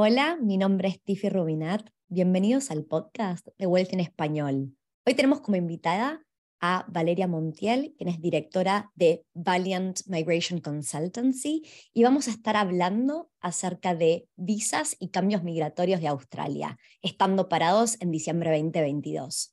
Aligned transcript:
Hola, 0.00 0.38
mi 0.40 0.58
nombre 0.58 0.86
es 0.86 1.02
Tiffy 1.02 1.28
Rubinat. 1.28 1.90
Bienvenidos 2.06 2.70
al 2.70 2.84
podcast 2.84 3.48
de 3.58 3.66
Wealth 3.66 3.92
en 3.92 3.98
Español. 3.98 4.76
Hoy 5.04 5.14
tenemos 5.14 5.40
como 5.40 5.56
invitada 5.56 6.24
a 6.60 6.86
Valeria 6.86 7.26
Montiel, 7.26 7.96
quien 7.98 8.08
es 8.08 8.20
directora 8.20 8.92
de 8.94 9.26
Valiant 9.34 9.98
Migration 10.06 10.60
Consultancy, 10.60 11.64
y 11.92 12.04
vamos 12.04 12.28
a 12.28 12.30
estar 12.30 12.56
hablando 12.56 13.32
acerca 13.40 13.96
de 13.96 14.28
visas 14.36 14.94
y 15.00 15.08
cambios 15.08 15.42
migratorios 15.42 16.00
de 16.00 16.06
Australia, 16.06 16.78
estando 17.02 17.48
parados 17.48 18.00
en 18.00 18.12
diciembre 18.12 18.50
2022. 18.50 19.52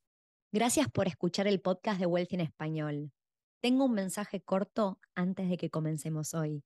Gracias 0.52 0.88
por 0.92 1.08
escuchar 1.08 1.48
el 1.48 1.60
podcast 1.60 2.00
de 2.00 2.06
Wealth 2.06 2.34
en 2.34 2.42
Español. 2.42 3.12
Tengo 3.62 3.86
un 3.86 3.94
mensaje 3.94 4.42
corto 4.42 5.00
antes 5.16 5.50
de 5.50 5.58
que 5.58 5.72
comencemos 5.72 6.36
hoy. 6.36 6.62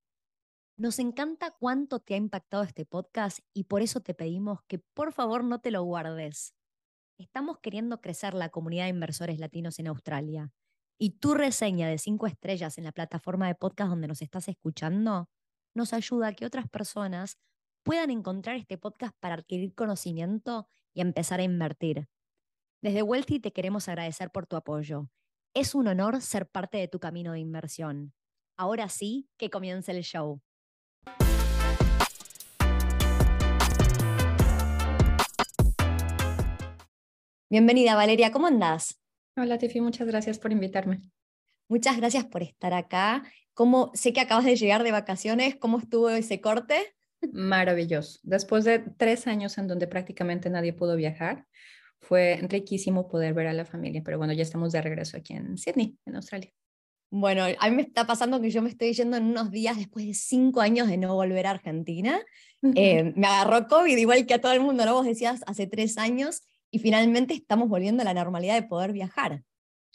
Nos 0.80 0.98
encanta 0.98 1.50
cuánto 1.50 1.98
te 1.98 2.14
ha 2.14 2.16
impactado 2.16 2.62
este 2.62 2.86
podcast 2.86 3.40
y 3.52 3.64
por 3.64 3.82
eso 3.82 4.00
te 4.00 4.14
pedimos 4.14 4.60
que 4.66 4.78
por 4.78 5.12
favor 5.12 5.44
no 5.44 5.60
te 5.60 5.70
lo 5.70 5.82
guardes. 5.82 6.54
Estamos 7.18 7.58
queriendo 7.58 8.00
crecer 8.00 8.32
la 8.32 8.48
comunidad 8.48 8.84
de 8.84 8.88
inversores 8.88 9.38
latinos 9.38 9.78
en 9.78 9.88
Australia 9.88 10.54
y 10.98 11.18
tu 11.18 11.34
reseña 11.34 11.86
de 11.86 11.98
cinco 11.98 12.26
estrellas 12.26 12.78
en 12.78 12.84
la 12.84 12.92
plataforma 12.92 13.46
de 13.46 13.56
podcast 13.56 13.90
donde 13.90 14.08
nos 14.08 14.22
estás 14.22 14.48
escuchando 14.48 15.28
nos 15.74 15.92
ayuda 15.92 16.28
a 16.28 16.32
que 16.32 16.46
otras 16.46 16.66
personas 16.70 17.36
puedan 17.82 18.08
encontrar 18.08 18.56
este 18.56 18.78
podcast 18.78 19.14
para 19.20 19.34
adquirir 19.34 19.74
conocimiento 19.74 20.66
y 20.94 21.02
empezar 21.02 21.40
a 21.40 21.42
invertir. 21.42 22.08
Desde 22.82 23.02
Wealthy 23.02 23.38
te 23.38 23.52
queremos 23.52 23.86
agradecer 23.90 24.30
por 24.30 24.46
tu 24.46 24.56
apoyo. 24.56 25.10
Es 25.54 25.74
un 25.74 25.88
honor 25.88 26.22
ser 26.22 26.48
parte 26.48 26.78
de 26.78 26.88
tu 26.88 27.00
camino 27.00 27.32
de 27.34 27.40
inversión. 27.40 28.14
Ahora 28.56 28.88
sí, 28.88 29.28
que 29.36 29.50
comience 29.50 29.92
el 29.92 30.04
show. 30.04 30.40
Bienvenida 37.52 37.96
Valeria, 37.96 38.30
¿cómo 38.30 38.46
andás? 38.46 39.02
Hola 39.36 39.58
Tiffy, 39.58 39.80
muchas 39.80 40.06
gracias 40.06 40.38
por 40.38 40.52
invitarme. 40.52 41.00
Muchas 41.66 41.96
gracias 41.96 42.24
por 42.24 42.44
estar 42.44 42.72
acá. 42.72 43.24
¿Cómo, 43.54 43.90
sé 43.92 44.12
que 44.12 44.20
acabas 44.20 44.44
de 44.44 44.54
llegar 44.54 44.84
de 44.84 44.92
vacaciones, 44.92 45.56
¿cómo 45.56 45.80
estuvo 45.80 46.10
ese 46.10 46.40
corte? 46.40 46.94
Maravilloso. 47.32 48.20
Después 48.22 48.62
de 48.62 48.78
tres 48.78 49.26
años 49.26 49.58
en 49.58 49.66
donde 49.66 49.88
prácticamente 49.88 50.48
nadie 50.48 50.72
pudo 50.72 50.94
viajar, 50.94 51.44
fue 51.98 52.38
riquísimo 52.48 53.08
poder 53.08 53.34
ver 53.34 53.48
a 53.48 53.52
la 53.52 53.64
familia, 53.64 54.02
pero 54.04 54.16
bueno, 54.16 54.32
ya 54.32 54.42
estamos 54.42 54.70
de 54.70 54.82
regreso 54.82 55.16
aquí 55.16 55.32
en 55.32 55.58
Sydney, 55.58 55.98
en 56.06 56.14
Australia. 56.14 56.52
Bueno, 57.10 57.42
a 57.58 57.68
mí 57.68 57.74
me 57.74 57.82
está 57.82 58.06
pasando 58.06 58.40
que 58.40 58.50
yo 58.50 58.62
me 58.62 58.68
estoy 58.68 58.92
yendo 58.92 59.16
en 59.16 59.24
unos 59.24 59.50
días 59.50 59.76
después 59.76 60.06
de 60.06 60.14
cinco 60.14 60.60
años 60.60 60.86
de 60.86 60.98
no 60.98 61.16
volver 61.16 61.48
a 61.48 61.50
Argentina. 61.50 62.20
Eh, 62.76 63.12
me 63.16 63.26
agarró 63.26 63.66
COVID, 63.66 63.96
igual 63.96 64.24
que 64.24 64.34
a 64.34 64.40
todo 64.40 64.52
el 64.52 64.60
mundo, 64.60 64.86
¿no? 64.86 64.94
Vos 64.94 65.06
decías 65.06 65.40
hace 65.48 65.66
tres 65.66 65.98
años, 65.98 66.42
y 66.70 66.78
finalmente 66.78 67.34
estamos 67.34 67.68
volviendo 67.68 68.02
a 68.02 68.04
la 68.04 68.14
normalidad 68.14 68.54
de 68.54 68.66
poder 68.66 68.92
viajar. 68.92 69.42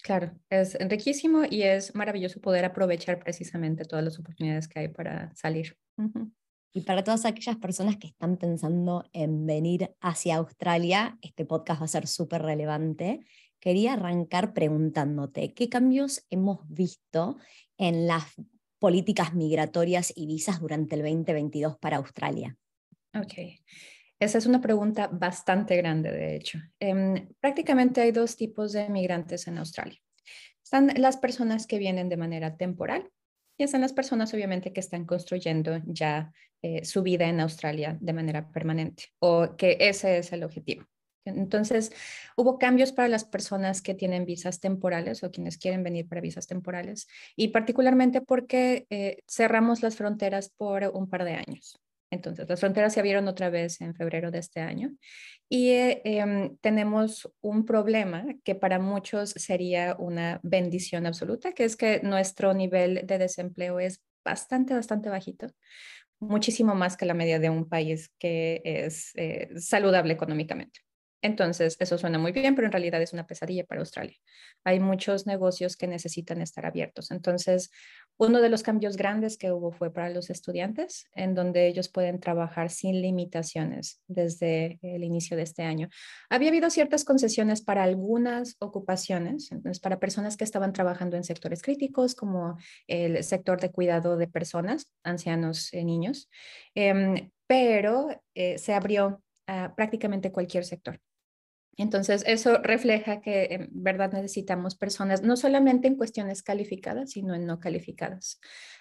Claro, 0.03 0.31
es 0.49 0.77
riquísimo 0.79 1.43
y 1.49 1.63
es 1.63 1.95
maravilloso 1.95 2.39
poder 2.39 2.65
aprovechar 2.65 3.17
precisamente 3.19 3.85
todas 3.85 4.03
las 4.05 4.19
oportunidades 4.19 4.67
que 4.67 4.79
hay 4.79 4.87
para 4.89 5.33
salir. 5.35 5.77
Y 6.73 6.81
para 6.81 7.03
todas 7.03 7.25
aquellas 7.25 7.55
personas 7.55 7.97
que 7.97 8.07
están 8.07 8.37
pensando 8.37 9.05
en 9.13 9.45
venir 9.45 9.95
hacia 10.01 10.35
Australia, 10.35 11.17
este 11.21 11.45
podcast 11.45 11.81
va 11.81 11.85
a 11.85 11.87
ser 11.87 12.05
súper 12.05 12.41
relevante. 12.41 13.21
Quería 13.59 13.93
arrancar 13.93 14.53
preguntándote, 14.53 15.53
¿qué 15.53 15.69
cambios 15.69 16.25
hemos 16.29 16.59
visto 16.67 17.37
en 17.77 18.05
las 18.05 18.25
políticas 18.77 19.33
migratorias 19.33 20.13
y 20.15 20.27
visas 20.27 20.59
durante 20.59 20.95
el 20.95 21.01
2022 21.01 21.77
para 21.79 21.97
Australia? 21.97 22.57
Ok. 23.15 23.33
Esa 24.19 24.37
es 24.37 24.45
una 24.45 24.61
pregunta 24.61 25.07
bastante 25.11 25.75
grande, 25.75 26.11
de 26.11 26.35
hecho. 26.35 26.59
Em, 26.79 27.27
prácticamente 27.39 28.01
hay 28.01 28.11
dos 28.11 28.37
tipos 28.37 28.71
de 28.71 28.89
migrantes 28.89 29.47
en 29.47 29.57
Australia. 29.57 29.99
Están 30.63 30.91
las 30.97 31.17
personas 31.17 31.67
que 31.67 31.77
vienen 31.77 32.09
de 32.09 32.17
manera 32.17 32.55
temporal 32.55 33.11
y 33.57 33.63
están 33.63 33.81
las 33.81 33.93
personas, 33.93 34.33
obviamente, 34.33 34.73
que 34.73 34.79
están 34.79 35.05
construyendo 35.05 35.81
ya 35.85 36.33
eh, 36.61 36.83
su 36.85 37.03
vida 37.03 37.25
en 37.25 37.39
Australia 37.39 37.97
de 37.99 38.13
manera 38.13 38.49
permanente 38.49 39.05
o 39.19 39.55
que 39.57 39.77
ese 39.79 40.17
es 40.17 40.31
el 40.31 40.43
objetivo. 40.43 40.85
Entonces, 41.25 41.91
hubo 42.37 42.57
cambios 42.59 42.91
para 42.91 43.07
las 43.07 43.25
personas 43.25 43.81
que 43.81 43.95
tienen 43.95 44.25
visas 44.25 44.59
temporales 44.59 45.23
o 45.23 45.31
quienes 45.31 45.57
quieren 45.57 45.83
venir 45.83 46.07
para 46.07 46.21
visas 46.21 46.47
temporales 46.47 47.07
y 47.35 47.49
particularmente 47.49 48.21
porque 48.21 48.85
eh, 48.89 49.23
cerramos 49.27 49.81
las 49.81 49.95
fronteras 49.95 50.49
por 50.55 50.83
un 50.93 51.09
par 51.09 51.23
de 51.25 51.33
años. 51.33 51.79
Entonces, 52.15 52.47
las 52.49 52.59
fronteras 52.59 52.93
se 52.93 52.99
abrieron 52.99 53.27
otra 53.27 53.49
vez 53.49 53.79
en 53.81 53.95
febrero 53.95 54.31
de 54.31 54.39
este 54.39 54.61
año 54.61 54.91
y 55.49 55.69
eh, 55.69 56.01
em, 56.05 56.57
tenemos 56.57 57.29
un 57.41 57.65
problema 57.65 58.25
que 58.43 58.55
para 58.55 58.79
muchos 58.79 59.31
sería 59.31 59.95
una 59.99 60.39
bendición 60.43 61.05
absoluta, 61.05 61.53
que 61.53 61.65
es 61.65 61.75
que 61.75 62.01
nuestro 62.01 62.53
nivel 62.53 63.05
de 63.05 63.17
desempleo 63.17 63.79
es 63.79 64.03
bastante, 64.23 64.73
bastante 64.73 65.09
bajito, 65.09 65.47
muchísimo 66.19 66.73
más 66.75 66.97
que 66.97 67.05
la 67.05 67.13
media 67.13 67.39
de 67.39 67.49
un 67.49 67.69
país 67.69 68.11
que 68.17 68.61
es 68.63 69.11
eh, 69.15 69.49
saludable 69.57 70.13
económicamente. 70.13 70.84
Entonces, 71.25 71.75
eso 71.79 71.97
suena 71.97 72.19
muy 72.19 72.31
bien, 72.31 72.53
pero 72.53 72.67
en 72.67 72.71
realidad 72.71 73.01
es 73.01 73.11
una 73.11 73.25
pesadilla 73.25 73.65
para 73.65 73.81
Australia. 73.81 74.15
Hay 74.63 74.79
muchos 74.79 75.25
negocios 75.25 75.75
que 75.75 75.87
necesitan 75.87 76.39
estar 76.39 76.67
abiertos. 76.67 77.09
Entonces, 77.09 77.71
uno 78.17 78.41
de 78.41 78.49
los 78.49 78.61
cambios 78.61 78.95
grandes 78.95 79.35
que 79.35 79.51
hubo 79.51 79.71
fue 79.71 79.91
para 79.91 80.11
los 80.11 80.29
estudiantes, 80.29 81.07
en 81.15 81.33
donde 81.33 81.65
ellos 81.65 81.89
pueden 81.89 82.19
trabajar 82.19 82.69
sin 82.69 83.01
limitaciones 83.01 84.03
desde 84.07 84.77
el 84.83 85.03
inicio 85.03 85.35
de 85.35 85.41
este 85.41 85.63
año. 85.63 85.89
Había 86.29 86.49
habido 86.49 86.69
ciertas 86.69 87.03
concesiones 87.03 87.63
para 87.63 87.81
algunas 87.81 88.55
ocupaciones, 88.59 89.51
entonces 89.51 89.79
para 89.79 89.99
personas 89.99 90.37
que 90.37 90.43
estaban 90.43 90.73
trabajando 90.73 91.17
en 91.17 91.23
sectores 91.23 91.63
críticos, 91.63 92.13
como 92.13 92.55
el 92.85 93.23
sector 93.23 93.59
de 93.59 93.71
cuidado 93.71 94.15
de 94.15 94.27
personas, 94.27 94.91
ancianos, 95.03 95.73
y 95.73 95.83
niños, 95.83 96.29
em, 96.75 97.31
pero 97.47 98.09
eh, 98.35 98.59
se 98.59 98.75
abrió 98.75 99.23
a 99.47 99.73
prácticamente 99.75 100.31
cualquier 100.31 100.65
sector. 100.65 100.99
Entonces, 101.77 102.23
eso 102.25 102.57
refleja 102.59 103.21
que 103.21 103.47
en 103.51 103.69
verdad 103.71 104.11
necesitamos 104.13 104.75
personas, 104.75 105.23
no 105.23 105.35
solamente 105.35 105.87
en 105.87 105.95
cuestiones 105.95 106.41
calificadas, 106.41 107.11
sino 107.11 107.35
en 107.35 107.45
no 107.45 107.59
calificadas. 107.59 108.39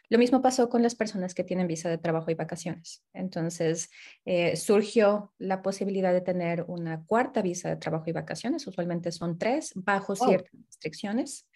Lo 0.09 0.19
mismo 0.19 0.43
pasó 0.43 0.69
con 0.69 0.83
las 0.83 0.95
personas 0.95 1.35
que 1.35 1.45
tienen 1.45 1.67
visa 1.67 1.89
de 1.89 1.99
trabajo 1.99 2.31
y 2.31 2.35
vacaciones. 2.35 3.05
Entonces, 3.13 3.91
eh, 4.25 4.57
surgió 4.57 5.33
la 5.39 5.63
posibilidad 5.63 6.13
de 6.13 6.21
tener 6.21 6.65
una 6.69 7.05
cuarta 7.05 7.43
visa 7.43 7.69
de 7.69 7.77
trabajo 7.77 8.05
y 8.09 8.13
vacaciones, 8.13 8.67
usualmente 8.67 9.11
son 9.13 9.39
tres, 9.39 9.73
bajo 9.75 10.15
ciertas 10.15 10.53
restricciones. 10.67 11.49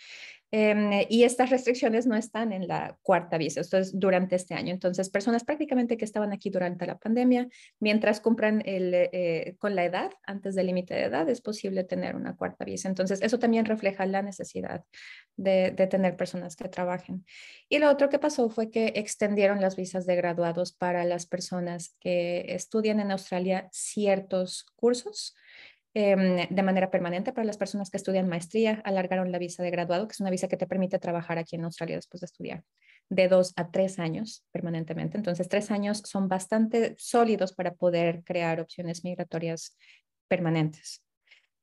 Em, 0.50 1.04
y 1.10 1.24
estas 1.24 1.50
restricciones 1.50 2.06
no 2.06 2.16
están 2.16 2.52
en 2.52 2.66
la 2.66 2.96
cuarta 3.02 3.36
visa, 3.36 3.60
esto 3.60 3.76
es 3.76 3.98
durante 3.98 4.36
este 4.36 4.54
año. 4.54 4.72
Entonces, 4.72 5.10
personas 5.10 5.44
prácticamente 5.44 5.96
que 5.96 6.06
estaban 6.06 6.32
aquí 6.32 6.48
durante 6.48 6.86
la 6.86 6.98
pandemia, 6.98 7.48
mientras 7.80 8.20
cumplan 8.20 8.62
el, 8.64 8.92
eh, 8.94 9.56
con 9.58 9.74
la 9.74 9.84
edad, 9.84 10.10
antes 10.24 10.54
del 10.54 10.66
límite 10.66 10.94
de 10.94 11.04
edad, 11.04 11.28
es 11.28 11.42
posible 11.42 11.84
tener 11.84 12.16
una 12.16 12.34
cuarta 12.34 12.64
visa. 12.64 12.88
Entonces, 12.88 13.20
eso 13.22 13.38
también 13.38 13.66
refleja 13.66 14.06
la 14.06 14.22
necesidad 14.22 14.84
de 15.36 15.70
tener 15.88 16.16
personas 16.16 16.56
que 16.56 16.68
trabajen. 16.68 17.24
Y 17.68 17.78
lo 17.78 17.88
otro 17.90 18.08
que 18.08 18.18
pasó 18.18 18.50
fue 18.50 18.70
que 18.72 18.92
extendieron 18.96 19.60
las 19.60 19.76
visas 19.76 20.04
de 20.04 20.16
graduados 20.16 20.72
para 20.72 21.04
las 21.04 21.26
personas 21.26 21.94
que 22.00 22.46
estudian 22.48 22.98
en 22.98 23.12
Australia 23.12 23.68
ciertos 23.70 24.66
cursos. 24.74 25.36
Em, 25.94 26.46
de 26.48 26.62
manera 26.62 26.90
permanente 26.90 27.32
para 27.32 27.46
las 27.46 27.56
personas 27.56 27.90
que 27.90 27.96
estudian 27.96 28.28
maestría, 28.28 28.82
alargaron 28.84 29.32
la 29.32 29.38
visa 29.38 29.62
de 29.62 29.70
graduado, 29.70 30.06
que 30.06 30.12
es 30.12 30.20
una 30.20 30.30
visa 30.30 30.46
que 30.46 30.56
te 30.56 30.66
permite 30.66 30.98
trabajar 30.98 31.38
aquí 31.38 31.56
en 31.56 31.64
Australia 31.64 31.96
después 31.96 32.20
de 32.20 32.26
estudiar, 32.26 32.62
de 33.08 33.26
dos 33.28 33.52
a 33.56 33.70
tres 33.70 33.98
años 33.98 34.44
permanentemente. 34.52 35.16
Entonces, 35.16 35.48
tres 35.48 35.70
años 35.70 36.02
son 36.04 36.28
bastante 36.28 36.94
sólidos 36.98 37.52
para 37.54 37.74
poder 37.74 38.22
crear 38.22 38.60
opciones 38.60 39.02
migratorias 39.02 39.76
permanentes. 40.28 41.02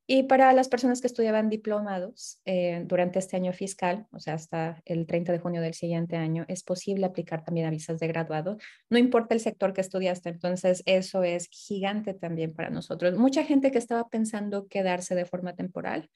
Y 0.08 0.24
para 0.24 0.54
las 0.54 0.70
personas 0.70 1.02
que 1.02 1.08
estudiaban 1.08 1.50
diplomados 1.50 2.40
eh, 2.46 2.84
durante 2.86 3.18
este 3.18 3.38
año 3.38 3.54
fiscal, 3.54 4.06
o 4.12 4.20
sea, 4.20 4.36
hasta 4.36 4.82
el 4.86 5.08
30 5.08 5.32
de 5.32 5.40
junio 5.40 5.62
del 5.62 5.74
siguiente 5.74 6.16
año, 6.16 6.46
es 6.48 6.64
posible 6.64 7.08
aplicar 7.08 7.44
también 7.44 7.66
a 7.66 7.72
visas 7.72 8.00
de 8.00 8.08
graduado. 8.08 8.58
No 8.90 9.00
importa 9.00 9.34
el 9.34 9.40
sector 9.40 9.74
que 9.74 9.82
estudiaste, 9.82 10.30
entonces 10.30 10.84
eso 10.86 11.24
es 11.24 11.48
gigante 11.50 12.14
también 12.14 12.54
para 12.54 12.70
nosotros. 12.70 13.18
Mucha 13.18 13.44
gente 13.44 13.72
que 13.72 13.80
estaba 13.80 14.08
pensando 14.08 14.68
quedarse 14.68 15.16
de 15.16 15.26
forma 15.26 15.56
temporal, 15.56 16.12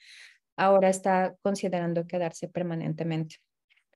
ahora 0.56 0.90
está 0.90 1.36
considerando 1.42 2.06
quedarse 2.06 2.48
permanentemente. 2.48 3.38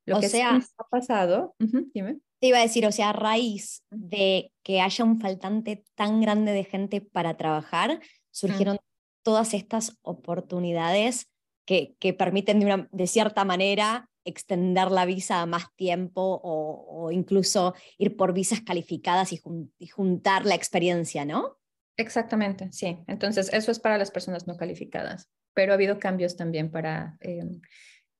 Lo 0.05 0.19
que 0.19 0.27
sea, 0.27 0.59
ha 0.77 0.87
pasado, 0.89 1.55
dime. 1.93 2.17
Te 2.39 2.47
iba 2.47 2.57
a 2.57 2.61
decir, 2.61 2.85
o 2.85 2.91
sea, 2.91 3.11
a 3.11 3.13
raíz 3.13 3.83
de 3.89 4.51
que 4.63 4.81
haya 4.81 5.05
un 5.05 5.21
faltante 5.21 5.83
tan 5.95 6.19
grande 6.19 6.51
de 6.51 6.63
gente 6.65 6.99
para 6.99 7.37
trabajar, 7.37 8.01
surgieron 8.31 8.79
todas 9.23 9.53
estas 9.53 9.97
oportunidades 10.01 11.29
que, 11.65 11.95
que 11.99 12.13
permiten 12.13 12.59
de, 12.59 12.65
una, 12.65 12.89
de, 12.91 13.07
cierta 13.07 13.45
manera 13.45 14.09
extender 14.25 14.91
la 14.91 15.05
visa 15.05 15.41
a 15.41 15.45
más 15.45 15.73
tiempo 15.75 16.21
o, 16.21 16.85
o 16.87 17.11
incluso 17.11 17.73
ir 17.97 18.15
por 18.15 18.33
visas 18.33 18.61
calificadas 18.61 19.33
y, 19.33 19.41
y, 19.79 19.87
juntar 19.87 20.45
la 20.45 20.55
experiencia, 20.55 21.25
¿no? 21.25 21.57
Exactamente, 21.97 22.71
sí. 22.71 22.97
Entonces, 23.07 23.51
eso 23.53 23.71
es 23.71 23.79
para 23.79 23.97
las 23.97 24.11
personas 24.11 24.47
no 24.47 24.57
calificadas, 24.57 25.29
pero 25.53 25.71
ha 25.71 25.75
habido 25.75 25.99
cambios 25.99 26.35
también 26.35 26.71
para 26.71 27.17
em, 27.19 27.61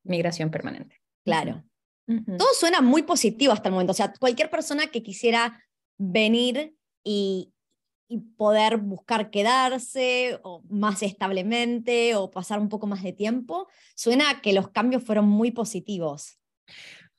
migración 0.03 0.51
permanente. 0.51 1.01
Claro. 1.25 1.63
Todo 2.05 2.49
suena 2.53 2.81
muy 2.81 3.03
positivo 3.03 3.53
hasta 3.53 3.69
el 3.69 3.73
momento. 3.73 3.91
O 3.91 3.95
sea, 3.95 4.13
cualquier 4.19 4.49
persona 4.49 4.87
que 4.87 5.01
quisiera 5.01 5.63
venir 5.97 6.75
y, 7.03 7.53
poder 8.37 8.77
buscar 8.77 9.29
quedarse 9.29 10.39
o 10.43 10.61
más 10.69 11.03
establemente 11.03 12.15
o 12.15 12.31
pasar 12.31 12.59
un 12.59 12.69
poco 12.69 12.87
más 12.87 13.03
de 13.03 13.13
tiempo, 13.13 13.67
suena 13.95 14.41
que 14.41 14.53
los 14.53 14.69
cambios 14.69 15.03
fueron 15.03 15.27
muy 15.27 15.51
positivos. 15.51 16.39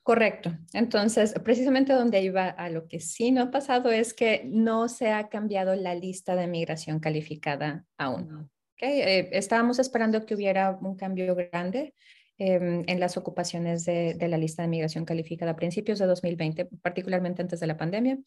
Correcto. 0.02 0.52
Entonces, 0.74 1.34
precisamente 1.44 1.94
donde 1.94 2.22
iba 2.22 2.48
a 2.48 2.68
lo 2.68 2.86
que 2.88 3.00
sí 3.00 3.30
no 3.30 3.42
ha 3.42 3.50
pasado 3.50 3.90
es 3.90 4.12
que 4.12 4.42
no 4.44 4.88
se 4.88 5.10
ha 5.10 5.28
cambiado 5.28 5.74
la 5.74 5.94
lista 5.94 6.36
de 6.36 6.46
migración 6.46 7.00
calificada 7.00 7.86
aún. 7.96 8.50
Eh, 8.80 9.30
estábamos 9.32 9.78
esperando 9.78 10.26
que 10.26 10.34
hubiera 10.34 10.78
un 10.82 10.96
cambio 10.96 11.34
grande 11.34 11.94
Em, 12.36 12.82
en 12.88 12.98
las 12.98 13.16
ocupaciones 13.16 13.84
de, 13.84 14.16
la 14.28 14.36
lista 14.36 14.62
de 14.62 14.68
migración 14.68 15.04
calificada 15.04 15.52
a 15.52 15.56
principios 15.56 16.00
de 16.00 16.06
2020, 16.06 16.64
particularmente 16.82 17.42
antes 17.42 17.60
de 17.60 17.66
la 17.68 17.76
pandemia. 17.76 18.18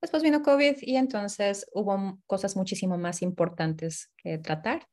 Después 0.00 0.22
vino 0.22 0.42
COVID 0.42 0.76
y 0.80 0.96
entonces 0.96 1.66
hubo 1.72 2.18
cosas 2.26 2.56
muchísimo 2.56 2.96
más 2.98 3.22
importantes 3.22 4.10
que 4.16 4.38
tratar. 4.38 4.86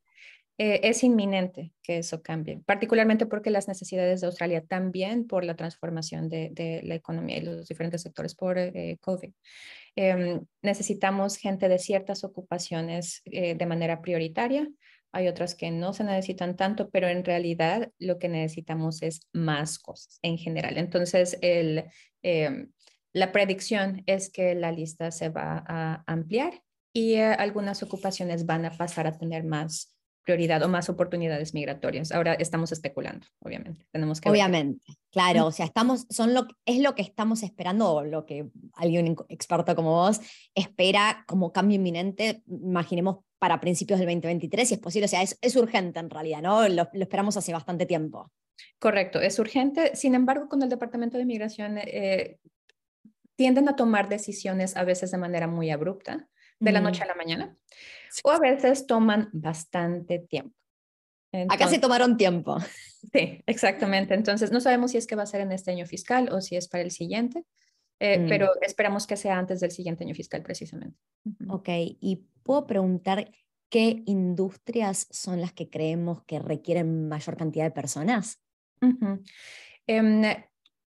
Eh, 0.60 0.82
es 0.84 1.04
inminente 1.04 1.72
que 1.84 2.00
eso 2.00 2.24
cambie, 2.24 2.60
particularmente 2.66 3.28
porque 3.28 3.52
las 3.52 3.68
necesidades 3.68 4.22
de 4.22 4.28
Australia 4.28 4.66
también 4.66 5.28
por 5.28 5.46
la 5.46 5.56
transformación 5.56 6.30
de, 6.30 6.82
la 6.84 6.96
economía 6.96 7.38
y 7.38 7.42
los 7.42 7.68
diferentes 7.68 8.02
sectores 8.02 8.34
por 8.34 8.58
eh, 8.58 8.98
COVID. 9.02 9.32
Em, 9.96 10.42
necesitamos 10.64 11.38
gente 11.38 11.70
de 11.70 11.78
ciertas 11.78 12.24
ocupaciones 12.24 13.22
eh, 13.26 13.54
de 13.54 13.66
manera 13.68 14.02
prioritaria 14.02 14.68
hay 15.12 15.28
otras 15.28 15.56
que 15.56 15.72
no 15.72 15.94
se 15.94 16.04
necesitan 16.04 16.56
tanto, 16.56 16.90
pero 16.90 17.08
en 17.08 17.24
realidad 17.24 17.92
lo 17.98 18.20
que 18.20 18.30
necesitamos 18.30 19.02
es 19.02 19.28
más 19.34 19.80
cosas 19.80 20.20
en 20.22 20.38
general. 20.38 20.78
Entonces, 20.78 21.38
el, 21.42 21.86
em, 22.22 22.72
la 23.18 23.32
predicción 23.32 24.04
es 24.06 24.30
que 24.30 24.56
la 24.56 24.72
lista 24.72 25.12
se 25.12 25.30
va 25.30 25.64
a 25.68 26.04
ampliar 26.06 26.62
y 26.94 27.14
eh, 27.14 27.26
algunas 27.26 27.84
ocupaciones 27.84 28.46
van 28.46 28.66
a 28.66 28.72
pasar 28.72 29.08
a 29.08 29.18
tener 29.18 29.44
más 29.44 29.94
prioridad 30.24 30.62
o 30.62 30.68
más 30.68 30.90
oportunidades 30.90 31.54
migratorias. 31.54 32.12
Ahora 32.12 32.34
estamos 32.34 32.72
especulando, 32.72 33.26
obviamente. 33.40 33.86
Tenemos 33.92 34.20
que 34.20 34.30
obviamente, 34.30 34.82
claro, 35.10 35.46
o 35.46 35.52
sea, 35.52 35.66
estamos, 35.66 36.06
son 36.10 36.34
lo, 36.34 36.48
es 36.66 36.80
lo 36.80 36.96
que 36.96 37.02
estamos 37.02 37.44
esperando 37.44 37.94
o 37.94 38.04
lo 38.04 38.26
que 38.26 38.50
alguien 38.74 39.16
experto 39.30 39.74
como 39.74 39.92
vos 39.92 40.20
espera 40.54 41.24
como 41.28 41.54
cambio 41.54 41.76
inminente, 41.78 42.44
imaginemos 42.46 43.20
para 43.40 43.62
principios 43.62 44.00
del 44.00 44.08
2023, 44.08 44.68
si 44.68 44.74
es 44.74 44.80
posible, 44.82 45.06
o 45.06 45.10
sea, 45.10 45.22
es, 45.22 45.38
es 45.42 45.56
urgente 45.56 46.00
en 46.00 46.10
realidad, 46.10 46.42
¿no? 46.42 46.68
Lo, 46.68 46.90
lo, 46.92 47.04
esperamos 47.04 47.38
hace 47.38 47.54
bastante 47.54 47.86
tiempo. 47.86 48.30
Correcto, 48.80 49.22
es 49.22 49.40
urgente. 49.40 49.96
Sin 49.96 50.14
embargo, 50.14 50.50
con 50.50 50.62
el 50.62 50.70
Departamento 50.70 51.18
de 51.18 51.26
Migración 51.26 51.78
eh, 51.78 52.40
tienden 53.38 53.70
a 53.70 53.78
tomar 53.78 54.10
decisiones 54.10 54.76
a 54.76 54.84
veces 54.84 55.12
de 55.12 55.18
manera 55.18 55.48
muy 55.48 55.70
abrupta, 55.70 56.28
de 56.60 56.72
la 56.72 56.82
noche 56.82 57.04
a 57.04 57.06
la 57.06 57.16
mañana 57.16 57.56
o 58.24 58.32
a 58.32 58.40
veces 58.40 58.88
toman 58.88 59.30
bastante 59.32 60.20
tiempo. 60.20 60.56
Acá 61.50 61.68
se 61.68 61.80
tomaron 61.80 62.18
tiempo. 62.18 62.58
Sí, 63.14 63.42
exactamente. 63.46 64.16
Entonces, 64.16 64.52
no 64.52 64.60
sabemos 64.60 64.92
si 64.92 64.98
es 64.98 65.08
que 65.08 65.16
va 65.16 65.24
a 65.24 65.28
ser 65.28 65.40
en 65.40 65.54
este 65.54 65.72
año 65.72 65.86
fiscal 65.86 66.30
o 66.34 66.42
si 66.42 66.58
es 66.58 66.68
para 66.68 66.84
el 66.84 66.92
siguiente, 66.92 67.46
eh, 68.00 68.20
mm. 68.20 68.28
pero 68.28 68.50
esperamos 68.62 69.08
que 69.08 69.16
sea 69.16 69.38
antes 69.38 69.62
del 69.62 69.72
siguiente 69.72 70.04
año 70.04 70.14
fiscal 70.14 70.42
precisamente. 70.42 70.98
Ok, 71.48 71.70
y 71.70 72.26
puedo 72.44 72.66
preguntar 72.66 73.32
qué 73.70 74.04
industrias 74.08 75.08
son 75.10 75.40
las 75.40 75.54
que 75.54 75.70
creemos 75.70 76.24
que 76.26 76.40
requieren 76.40 77.08
mayor 77.08 77.38
cantidad 77.38 77.64
de 77.64 77.72
personas. 77.72 78.42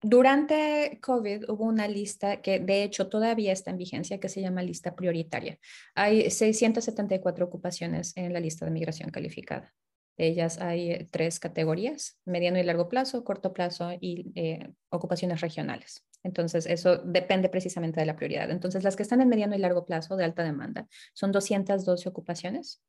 Durante 0.03 0.99
COVID 0.99 1.49
hubo 1.49 1.65
una 1.65 1.87
lista 1.87 2.41
que 2.41 2.59
de 2.59 2.83
hecho 2.83 3.07
todavía 3.07 3.53
está 3.53 3.69
en 3.69 3.77
vigencia 3.77 4.19
que 4.19 4.29
se 4.29 4.41
llama 4.41 4.63
lista 4.63 4.95
prioritaria. 4.95 5.59
Hay 5.93 6.31
674 6.31 7.45
ocupaciones 7.45 8.17
en 8.17 8.33
la 8.33 8.39
lista 8.39 8.65
de 8.65 8.71
migración 8.71 9.11
calificada. 9.11 9.73
De 10.17 10.27
ellas 10.27 10.59
hay 10.59 11.07
tres 11.11 11.39
categorías, 11.39 12.19
mediano 12.25 12.57
y 12.57 12.63
largo 12.63 12.89
plazo, 12.89 13.23
corto 13.23 13.53
plazo 13.53 13.91
y 13.99 14.31
eh, 14.35 14.71
ocupaciones 14.89 15.39
regionales. 15.41 16.03
Entonces, 16.23 16.65
eso 16.65 16.97
depende 16.97 17.49
precisamente 17.49 17.99
de 17.99 18.05
la 18.05 18.15
prioridad. 18.15 18.49
Entonces, 18.49 18.83
las 18.83 18.95
que 18.95 19.03
están 19.03 19.21
en 19.21 19.29
mediano 19.29 19.55
y 19.55 19.59
largo 19.59 19.85
plazo 19.85 20.17
de 20.17 20.23
alta 20.23 20.43
demanda 20.43 20.87
son 21.13 21.31
212 21.31 22.09
ocupaciones, 22.09 22.83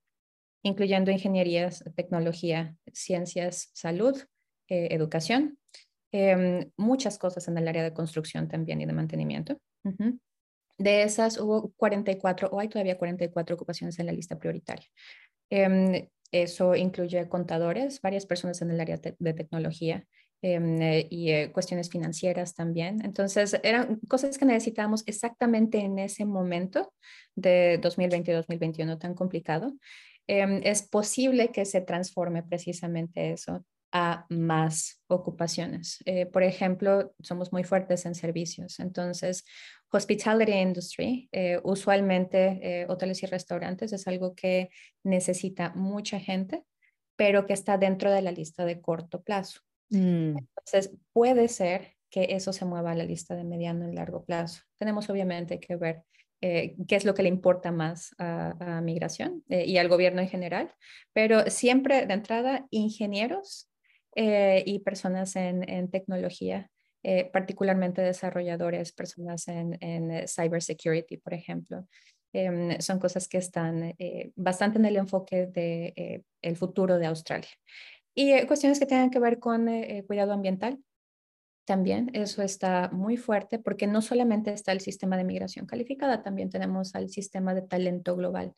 incluyendo 0.62 1.10
ingenierías, 1.10 1.84
tecnología, 1.94 2.74
ciencias, 2.92 3.70
salud, 3.72 4.16
eh, 4.68 4.88
educación 4.90 5.58
Em, 6.14 6.70
muchas 6.76 7.18
cosas 7.18 7.48
en 7.48 7.56
el 7.56 7.66
área 7.66 7.82
de 7.82 7.94
construcción 7.94 8.46
también 8.46 8.82
y 8.82 8.86
de 8.86 8.92
mantenimiento. 8.92 9.58
De 10.76 11.02
esas 11.02 11.38
hubo 11.38 11.72
44, 11.76 12.48
o 12.52 12.60
hay 12.60 12.68
todavía 12.68 12.98
44 12.98 13.54
ocupaciones 13.54 13.98
en 13.98 14.06
la 14.06 14.12
lista 14.12 14.38
prioritaria. 14.38 14.86
Em, 15.48 16.08
eso 16.30 16.74
incluye 16.76 17.28
contadores, 17.28 18.00
varias 18.02 18.26
personas 18.26 18.60
en 18.60 18.70
el 18.70 18.80
área 18.80 18.98
de 18.98 19.32
tecnología 19.32 20.04
em, 20.42 20.82
eh, 20.82 21.06
y 21.08 21.30
eh, 21.30 21.50
cuestiones 21.50 21.88
financieras 21.88 22.54
también. 22.54 23.02
Entonces, 23.04 23.58
eran 23.62 23.96
cosas 24.08 24.36
que 24.36 24.44
necesitábamos 24.44 25.04
exactamente 25.06 25.78
en 25.78 25.98
ese 25.98 26.26
momento 26.26 26.92
de 27.34 27.80
2020-2021 27.80 28.98
tan 28.98 29.14
complicado. 29.14 29.74
es 30.26 30.82
posible 30.82 31.50
que 31.50 31.64
se 31.64 31.80
transforme 31.80 32.42
precisamente 32.44 33.32
eso 33.32 33.64
a 33.92 34.24
más 34.30 35.02
ocupaciones. 35.06 36.02
Eh, 36.06 36.24
por 36.24 36.42
ejemplo, 36.42 37.14
somos 37.22 37.52
muy 37.52 37.62
fuertes 37.62 38.06
en 38.06 38.14
servicios. 38.14 38.80
Entonces, 38.80 39.44
hospitality 39.90 40.52
industry, 40.52 41.28
eh, 41.30 41.60
usualmente 41.62 42.58
eh, 42.62 42.86
hoteles 42.88 43.22
y 43.22 43.26
restaurantes 43.26 43.92
es 43.92 44.08
algo 44.08 44.34
que 44.34 44.70
necesita 45.04 45.74
mucha 45.74 46.18
gente, 46.18 46.64
pero 47.16 47.46
que 47.46 47.52
está 47.52 47.76
dentro 47.76 48.10
de 48.10 48.22
la 48.22 48.32
lista 48.32 48.64
de 48.64 48.80
corto 48.80 49.22
plazo. 49.22 49.60
Mm. 49.90 50.38
Entonces, 50.38 50.90
puede 51.12 51.48
ser 51.48 51.92
que 52.10 52.28
eso 52.30 52.54
se 52.54 52.64
mueva 52.64 52.92
a 52.92 52.96
la 52.96 53.04
lista 53.04 53.34
de 53.34 53.44
mediano 53.44 53.88
y 53.88 53.94
largo 53.94 54.24
plazo. 54.24 54.62
Tenemos 54.78 55.08
obviamente 55.10 55.60
que 55.60 55.76
ver 55.76 56.02
qué 56.40 56.74
es 56.88 57.04
lo 57.04 57.14
que 57.14 57.22
le 57.22 57.28
importa 57.28 57.70
más 57.70 58.16
a, 58.18 58.78
a 58.78 58.80
migración 58.80 59.44
y 59.48 59.76
al 59.76 59.88
gobierno 59.88 60.20
en 60.20 60.28
general, 60.28 60.74
pero 61.12 61.48
siempre 61.48 62.04
de 62.04 62.14
entrada, 62.14 62.66
ingenieros 62.70 63.71
eh, 64.14 64.62
y 64.66 64.80
personas 64.80 65.36
en, 65.36 65.68
en 65.68 65.90
tecnología, 65.90 66.70
eh, 67.02 67.30
particularmente 67.32 68.02
desarrolladores, 68.02 68.92
personas 68.92 69.48
en, 69.48 69.78
en 69.80 70.10
eh, 70.10 70.26
cybersecurity, 70.28 71.16
por 71.16 71.34
ejemplo. 71.34 71.86
Em, 72.34 72.80
son 72.80 72.98
cosas 72.98 73.28
que 73.28 73.38
están 73.38 73.94
bastante 74.36 74.78
en 74.78 74.86
el 74.86 74.96
enfoque 74.96 75.46
del 75.46 76.24
el 76.40 76.56
futuro 76.56 76.98
de 76.98 77.06
Australia. 77.06 77.50
Y 78.14 78.46
cuestiones 78.46 78.78
que 78.78 78.86
tengan 78.86 79.10
que 79.10 79.18
ver 79.18 79.38
con 79.38 79.68
cuidado 80.06 80.32
ambiental, 80.32 80.78
también 81.66 82.10
eso 82.14 82.42
está 82.42 82.88
muy 82.90 83.18
fuerte 83.18 83.58
porque 83.58 83.86
no 83.86 84.00
solamente 84.00 84.52
está 84.52 84.72
el 84.72 84.80
sistema 84.80 85.18
de 85.18 85.24
migración 85.24 85.66
calificada, 85.66 86.22
también 86.22 86.48
tenemos 86.48 86.94
al 86.94 87.10
sistema 87.10 87.54
de 87.54 87.62
talento 87.62 88.16
global 88.16 88.54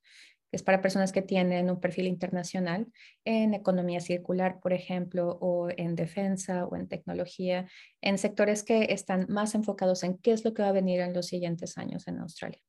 es 0.55 0.63
para 0.63 0.81
personas 0.81 1.11
que 1.11 1.23
tienen 1.23 1.69
un 1.69 1.81
perfil 1.81 2.07
internacional 2.07 2.87
en 3.25 3.55
economía 3.55 4.01
circular, 4.01 4.61
por 4.61 4.73
ejemplo, 4.73 5.37
o 5.41 5.69
en 5.77 5.97
defensa 5.97 6.67
o 6.67 6.77
en 6.77 6.87
tecnología, 6.87 7.69
en 8.01 8.19
sectores 8.19 8.63
que 8.63 8.93
están 8.93 9.27
más 9.29 9.55
enfocados 9.55 10.05
en 10.05 10.17
qué 10.19 10.33
es 10.33 10.45
lo 10.45 10.55
que 10.55 10.63
va 10.63 10.69
a 10.69 10.73
venir 10.73 11.01
en 11.01 11.13
los 11.13 11.27
siguientes 11.27 11.77
años 11.77 12.07
en 12.07 12.21
Australia. 12.21 12.61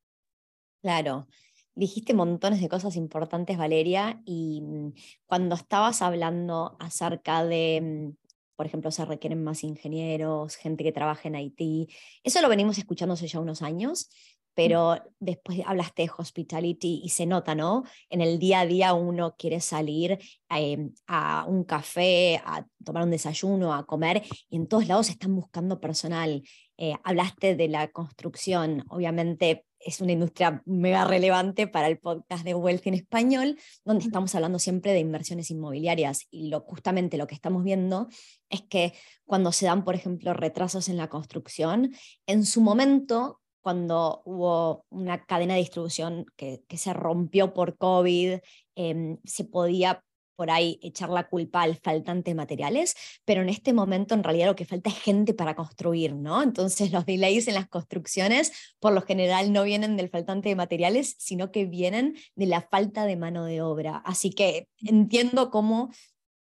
Claro. 0.81 1.27
Dijiste 1.75 2.13
montones 2.13 2.61
de 2.61 2.69
cosas 2.69 2.95
importantes, 2.95 3.57
Valeria, 3.57 4.21
y 4.25 4.61
mm, 4.61 4.93
cuando 5.25 5.55
estabas 5.55 6.01
hablando 6.01 6.77
acerca 6.79 7.45
de, 7.45 7.81
mm, 7.81 8.25
por 8.55 8.65
ejemplo, 8.65 8.89
se 8.89 9.05
requieren 9.05 9.43
más 9.43 9.63
ingenieros, 9.63 10.55
gente 10.55 10.83
que 10.83 10.91
trabaja 10.91 11.27
en 11.27 11.35
Haití, 11.35 11.87
eso 12.23 12.41
lo 12.41 12.49
venimos 12.49 12.77
escuchando 12.77 13.13
hace 13.13 13.27
ya 13.27 13.39
unos 13.39 13.61
años, 13.61 14.09
pero 14.55 14.97
después 15.19 15.59
hablaste 15.65 16.03
de 16.03 16.11
hospitality 16.17 17.01
y 17.03 17.09
se 17.09 17.25
nota, 17.25 17.53
¿no? 17.53 17.83
En 18.09 18.21
el 18.21 18.39
día 18.39 18.61
a 18.61 18.65
día 18.65 18.93
uno 18.93 19.35
quiere 19.37 19.59
salir 19.59 20.17
em, 20.49 20.93
a 21.07 21.45
un 21.47 21.65
café, 21.65 22.41
a 22.45 22.65
tomar 22.83 23.03
un 23.03 23.11
desayuno, 23.11 23.73
a 23.73 23.85
comer, 23.85 24.23
y 24.49 24.55
en 24.55 24.67
todos 24.67 24.87
lados 24.87 25.09
están 25.09 25.35
buscando 25.35 25.79
personal. 25.79 26.41
Eh, 26.77 26.93
hablaste 27.03 27.55
de 27.55 27.67
la 27.67 27.89
construcción, 27.89 28.83
obviamente 28.89 29.65
es 29.85 30.01
una 30.01 30.13
industria 30.13 30.63
mega 30.65 31.05
relevante 31.05 31.67
para 31.67 31.87
el 31.87 31.99
podcast 31.99 32.43
de 32.43 32.55
Wealth 32.55 32.87
en 32.87 32.95
español, 32.95 33.57
donde 33.85 34.03
estamos 34.03 34.33
hablando 34.33 34.57
siempre 34.57 34.93
de 34.93 34.99
inversiones 34.99 35.51
inmobiliarias 35.51 36.27
y 36.31 36.49
lo, 36.49 36.61
justamente 36.61 37.17
lo 37.17 37.27
que 37.27 37.35
estamos 37.35 37.63
viendo 37.63 38.07
es 38.49 38.63
que 38.63 38.93
cuando 39.25 39.51
se 39.51 39.67
dan, 39.67 39.83
por 39.83 39.93
ejemplo, 39.93 40.33
retrasos 40.33 40.89
en 40.89 40.97
la 40.97 41.07
construcción, 41.07 41.93
en 42.25 42.45
su 42.45 42.61
momento 42.61 43.41
cuando 43.65 44.21
hubo 44.25 44.85
una 44.91 45.25
cadena 45.25 45.55
de 45.55 45.61
distribución 45.61 46.27
que, 46.35 46.61
se 46.77 46.93
rompió 46.93 47.51
por 47.51 47.77
COVID, 47.77 48.37
em, 48.75 49.17
se 49.23 49.43
podía 49.43 50.03
por 50.35 50.51
ahí 50.51 50.77
echar 50.83 51.09
la 51.09 51.27
culpa 51.27 51.63
al 51.63 51.75
faltante 51.77 52.29
de 52.29 52.35
materiales, 52.35 52.93
pero 53.25 53.41
en 53.41 53.49
este 53.49 53.73
momento 53.73 54.13
en 54.13 54.23
realidad 54.23 54.45
lo 54.45 54.55
que 54.55 54.65
falta 54.65 54.91
es 54.91 54.99
gente 54.99 55.33
para 55.33 55.55
construir, 55.55 56.13
¿no? 56.13 56.43
Entonces 56.43 56.91
los 56.91 57.07
delays 57.07 57.47
en 57.47 57.55
las 57.55 57.67
construcciones 57.67 58.51
por 58.79 58.93
lo 58.93 59.01
general 59.01 59.51
no 59.51 59.63
vienen 59.63 59.97
del 59.97 60.09
faltante 60.09 60.49
de 60.49 60.55
materiales, 60.55 61.15
sino 61.17 61.51
que 61.51 61.65
vienen 61.65 62.15
de 62.35 62.45
la 62.45 62.61
falta 62.61 63.07
de 63.07 63.15
mano 63.15 63.45
de 63.45 63.63
obra. 63.63 63.97
Así 64.05 64.29
que 64.29 64.67
entiendo 64.77 65.49
cómo 65.49 65.89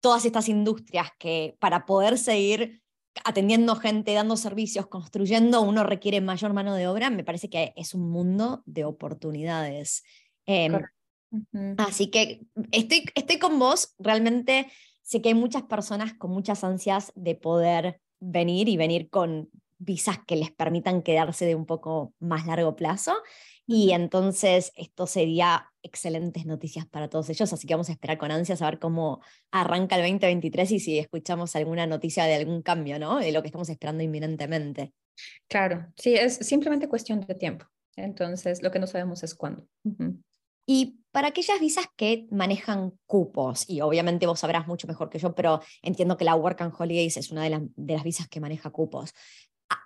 todas 0.00 0.26
estas 0.26 0.50
industrias 0.50 1.08
que 1.18 1.56
para 1.60 1.86
poder 1.86 2.18
seguir 2.18 2.82
atendiendo 3.24 3.76
gente, 3.76 4.14
dando 4.14 4.36
servicios, 4.36 4.86
construyendo, 4.86 5.62
uno 5.62 5.84
requiere 5.84 6.20
mayor 6.20 6.52
mano 6.52 6.74
de 6.74 6.86
obra, 6.86 7.10
me 7.10 7.24
parece 7.24 7.48
que 7.48 7.72
es 7.76 7.94
un 7.94 8.10
mundo 8.10 8.62
de 8.66 8.84
oportunidades. 8.84 10.04
Em, 10.46 10.80
Así 11.78 12.08
que 12.08 12.42
estoy, 12.70 13.04
estoy 13.14 13.38
con 13.38 13.58
vos, 13.58 13.94
realmente 13.98 14.70
sé 15.02 15.20
que 15.20 15.30
hay 15.30 15.34
muchas 15.34 15.64
personas 15.64 16.14
con 16.14 16.30
muchas 16.30 16.64
ansias 16.64 17.12
de 17.14 17.34
poder 17.34 18.00
venir 18.20 18.68
y 18.68 18.76
venir 18.76 19.10
con 19.10 19.50
visas 19.78 20.18
que 20.26 20.36
les 20.36 20.50
permitan 20.50 21.02
quedarse 21.02 21.46
de 21.46 21.54
un 21.54 21.66
poco 21.66 22.14
más 22.18 22.46
largo 22.46 22.76
plazo. 22.76 23.14
Y 23.66 23.90
entonces 23.92 24.72
esto 24.76 25.06
sería 25.06 25.72
excelentes 25.82 26.46
noticias 26.46 26.86
para 26.86 27.08
todos 27.08 27.28
ellos, 27.30 27.52
así 27.52 27.66
que 27.66 27.74
vamos 27.74 27.88
a 27.88 27.92
esperar 27.92 28.16
con 28.16 28.30
ansias 28.30 28.62
a 28.62 28.70
ver 28.70 28.78
cómo 28.78 29.20
arranca 29.50 29.96
el 29.96 30.02
2023 30.02 30.70
y 30.72 30.80
si 30.80 30.98
escuchamos 30.98 31.56
alguna 31.56 31.86
noticia 31.86 32.24
de 32.24 32.36
algún 32.36 32.62
cambio, 32.62 32.98
¿no? 32.98 33.18
De 33.18 33.32
lo 33.32 33.42
que 33.42 33.48
estamos 33.48 33.68
esperando 33.68 34.04
inminentemente. 34.04 34.92
Claro, 35.48 35.92
sí, 35.96 36.14
es 36.14 36.34
simplemente 36.36 36.88
cuestión 36.88 37.20
de 37.20 37.34
tiempo. 37.34 37.66
Entonces, 37.96 38.62
lo 38.62 38.70
que 38.70 38.78
no 38.78 38.86
sabemos 38.86 39.22
es 39.22 39.34
cuándo. 39.34 39.66
Y 40.66 41.00
para 41.12 41.28
aquellas 41.28 41.60
visas 41.60 41.86
que 41.96 42.26
manejan 42.30 42.92
cupos, 43.06 43.68
y 43.70 43.80
obviamente 43.80 44.26
vos 44.26 44.40
sabrás 44.40 44.66
mucho 44.66 44.86
mejor 44.86 45.08
que 45.08 45.18
yo, 45.18 45.34
pero 45.34 45.60
entiendo 45.80 46.16
que 46.16 46.24
la 46.24 46.34
Work 46.34 46.60
and 46.60 46.74
Holidays 46.76 47.16
es 47.16 47.30
una 47.30 47.44
de, 47.44 47.68
de 47.74 47.94
las 47.94 48.04
visas 48.04 48.28
que 48.28 48.40
maneja 48.40 48.70
cupos. 48.70 49.14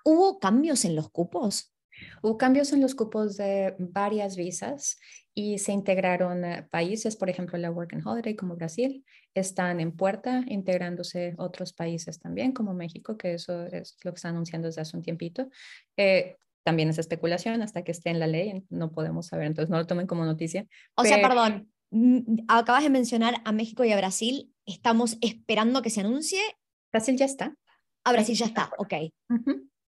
Ah, 0.00 0.10
¿Hubo 0.10 0.38
cambios 0.38 0.84
en 0.84 0.96
los 0.96 1.10
cupos? 1.10 1.74
Hubo 2.22 2.38
cambios 2.38 2.72
en 2.72 2.80
los 2.80 2.94
cupos 2.94 3.36
de 3.36 3.74
varias 3.78 4.36
visas 4.36 4.98
y 5.34 5.58
se 5.58 5.72
integraron 5.72 6.42
países, 6.70 7.16
por 7.16 7.30
ejemplo, 7.30 7.58
la 7.58 7.70
Work 7.70 7.94
and 7.94 8.06
Holiday 8.06 8.34
como 8.34 8.56
Brasil, 8.56 9.04
están 9.34 9.80
en 9.80 9.92
puerta, 9.92 10.42
integrándose 10.48 11.34
otros 11.38 11.72
países 11.72 12.18
también, 12.18 12.52
como 12.52 12.74
México, 12.74 13.16
que 13.16 13.34
eso 13.34 13.66
es 13.66 13.96
lo 14.02 14.12
que 14.12 14.16
está 14.16 14.28
anunciando 14.28 14.66
desde 14.66 14.82
hace 14.82 14.96
un 14.96 15.02
tiempito. 15.02 15.48
Eh, 15.96 16.36
también 16.64 16.88
es 16.88 16.98
especulación 16.98 17.62
hasta 17.62 17.82
que 17.82 17.92
esté 17.92 18.10
en 18.10 18.18
la 18.18 18.26
ley, 18.26 18.64
no 18.68 18.90
podemos 18.92 19.26
saber, 19.26 19.46
entonces 19.46 19.70
no 19.70 19.78
lo 19.78 19.86
tomen 19.86 20.06
como 20.06 20.24
noticia. 20.24 20.66
O 20.94 21.04
sea, 21.04 21.20
perdón, 21.26 21.70
mm, 21.90 22.44
acabas 22.48 22.82
de 22.82 22.90
mencionar 22.90 23.40
a 23.44 23.52
México 23.52 23.84
y 23.84 23.92
a 23.92 23.96
Brasil, 23.96 24.52
estamos 24.66 25.16
esperando 25.20 25.80
que 25.80 25.90
se 25.90 26.00
anuncie. 26.00 26.40
Brasil 26.92 27.16
ya 27.16 27.24
está. 27.24 27.54
A 28.04 28.12
Brasil 28.12 28.34
ya 28.34 28.46
está, 28.46 28.70
ok. 28.78 28.94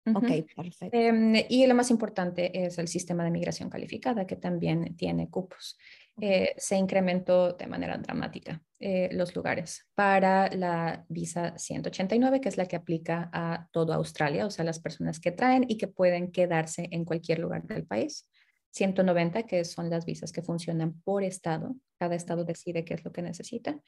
Ok, 0.05 0.53
perfecto. 0.55 0.97
Em, 0.97 1.35
y 1.47 1.67
lo 1.67 1.75
más 1.75 1.91
importante 1.91 2.65
es 2.65 2.77
el 2.79 2.87
sistema 2.87 3.23
de 3.23 3.31
migración 3.31 3.69
calificada, 3.69 4.25
que 4.25 4.35
también 4.35 4.95
tiene 4.95 5.29
cupos. 5.29 5.77
Eh, 6.19 6.53
se 6.57 6.75
incrementó 6.75 7.53
de 7.53 7.67
manera 7.67 7.97
dramática 7.97 8.61
eh, 8.79 9.09
los 9.11 9.35
lugares 9.35 9.87
para 9.95 10.49
la 10.49 11.05
visa 11.07 11.57
189, 11.57 12.41
que 12.41 12.49
es 12.49 12.57
la 12.57 12.65
que 12.65 12.75
aplica 12.75 13.29
a 13.31 13.67
toda 13.71 13.95
Australia, 13.95 14.45
o 14.45 14.51
sea, 14.51 14.65
las 14.65 14.79
personas 14.79 15.19
que 15.19 15.31
traen 15.31 15.65
y 15.67 15.77
que 15.77 15.87
pueden 15.87 16.31
quedarse 16.31 16.87
en 16.91 17.05
cualquier 17.05 17.39
lugar 17.39 17.63
del 17.63 17.85
país. 17.85 18.27
190, 18.71 19.43
que 19.43 19.65
son 19.65 19.89
las 19.89 20.05
visas 20.05 20.31
que 20.31 20.41
funcionan 20.41 21.01
por 21.01 21.23
estado. 21.23 21.75
Cada 21.99 22.15
estado 22.15 22.45
decide 22.45 22.85
qué 22.85 22.93
es 22.93 23.03
lo 23.03 23.11
que 23.11 23.21
necesita 23.21 23.79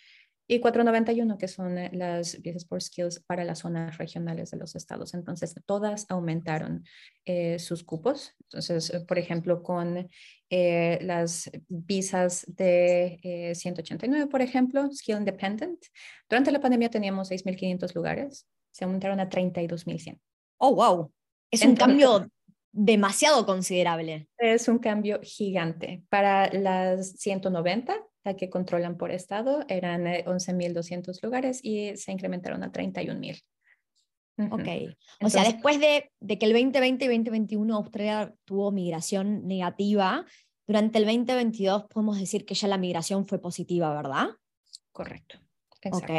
y 0.47 0.59
491, 0.59 1.37
que 1.37 1.47
son 1.47 1.77
eh, 1.77 1.89
las 1.93 2.41
visas 2.41 2.65
por 2.65 2.81
skills 2.81 3.21
para 3.21 3.43
las 3.43 3.59
zonas 3.59 3.97
regionales 3.97 4.51
de 4.51 4.57
los 4.57 4.75
estados. 4.75 5.13
Entonces, 5.13 5.55
todas 5.65 6.05
aumentaron 6.09 6.83
eh, 7.25 7.59
sus 7.59 7.83
cupos. 7.83 8.33
Entonces, 8.41 8.89
eh, 8.93 8.99
por 9.01 9.17
ejemplo, 9.17 9.63
con 9.63 10.07
las 10.55 11.49
visas 11.67 12.45
de 12.47 13.55
189, 13.55 14.27
por 14.27 14.43
ejemplo, 14.43 14.87
Skill 14.91 15.17
Independent, 15.17 15.83
durante 16.29 16.51
la 16.51 16.59
pandemia 16.59 16.91
teníamos 16.91 17.31
6.500 17.31 17.95
lugares, 17.95 18.47
se 18.69 18.85
aumentaron 18.85 19.19
a 19.19 19.27
32.100. 19.27 20.19
Oh, 20.59 20.75
wow. 20.75 21.11
Es 21.49 21.65
un 21.65 21.75
cambio 21.75 22.27
demasiado 22.71 23.47
considerable. 23.47 24.27
Es 24.37 24.67
un 24.67 24.77
cambio 24.77 25.19
gigante. 25.23 26.03
Para 26.09 26.53
las 26.53 27.13
190, 27.13 27.95
la 28.23 28.35
que 28.35 28.49
controlan 28.49 28.97
por 28.97 29.11
estado, 29.11 29.65
eran 29.67 30.05
11.200 30.05 31.09
eh, 31.09 31.19
lugares 31.21 31.59
y 31.63 31.95
se 31.97 32.11
incrementaron 32.11 32.63
a 32.63 32.71
31.000. 32.71 33.41
Ok, 34.49 34.95
o 35.21 35.29
sea, 35.29 35.43
después 35.43 35.79
de, 35.79 36.11
de, 36.19 36.39
que 36.39 36.47
el 36.47 36.53
2020 36.53 37.05
y 37.05 37.07
2021 37.07 37.75
Australia 37.75 38.33
tuvo 38.45 38.71
migración 38.71 39.45
negativa, 39.47 40.25
durante 40.65 40.97
el 40.97 41.05
2022 41.05 41.85
podemos 41.85 42.19
decir 42.19 42.45
que 42.45 42.55
ya 42.55 42.67
la 42.67 42.77
migración 42.79 43.27
fue 43.27 43.39
positiva, 43.39 43.93
¿verdad? 43.93 44.29
Correcto. 44.91 45.39
Ok. 45.91 46.09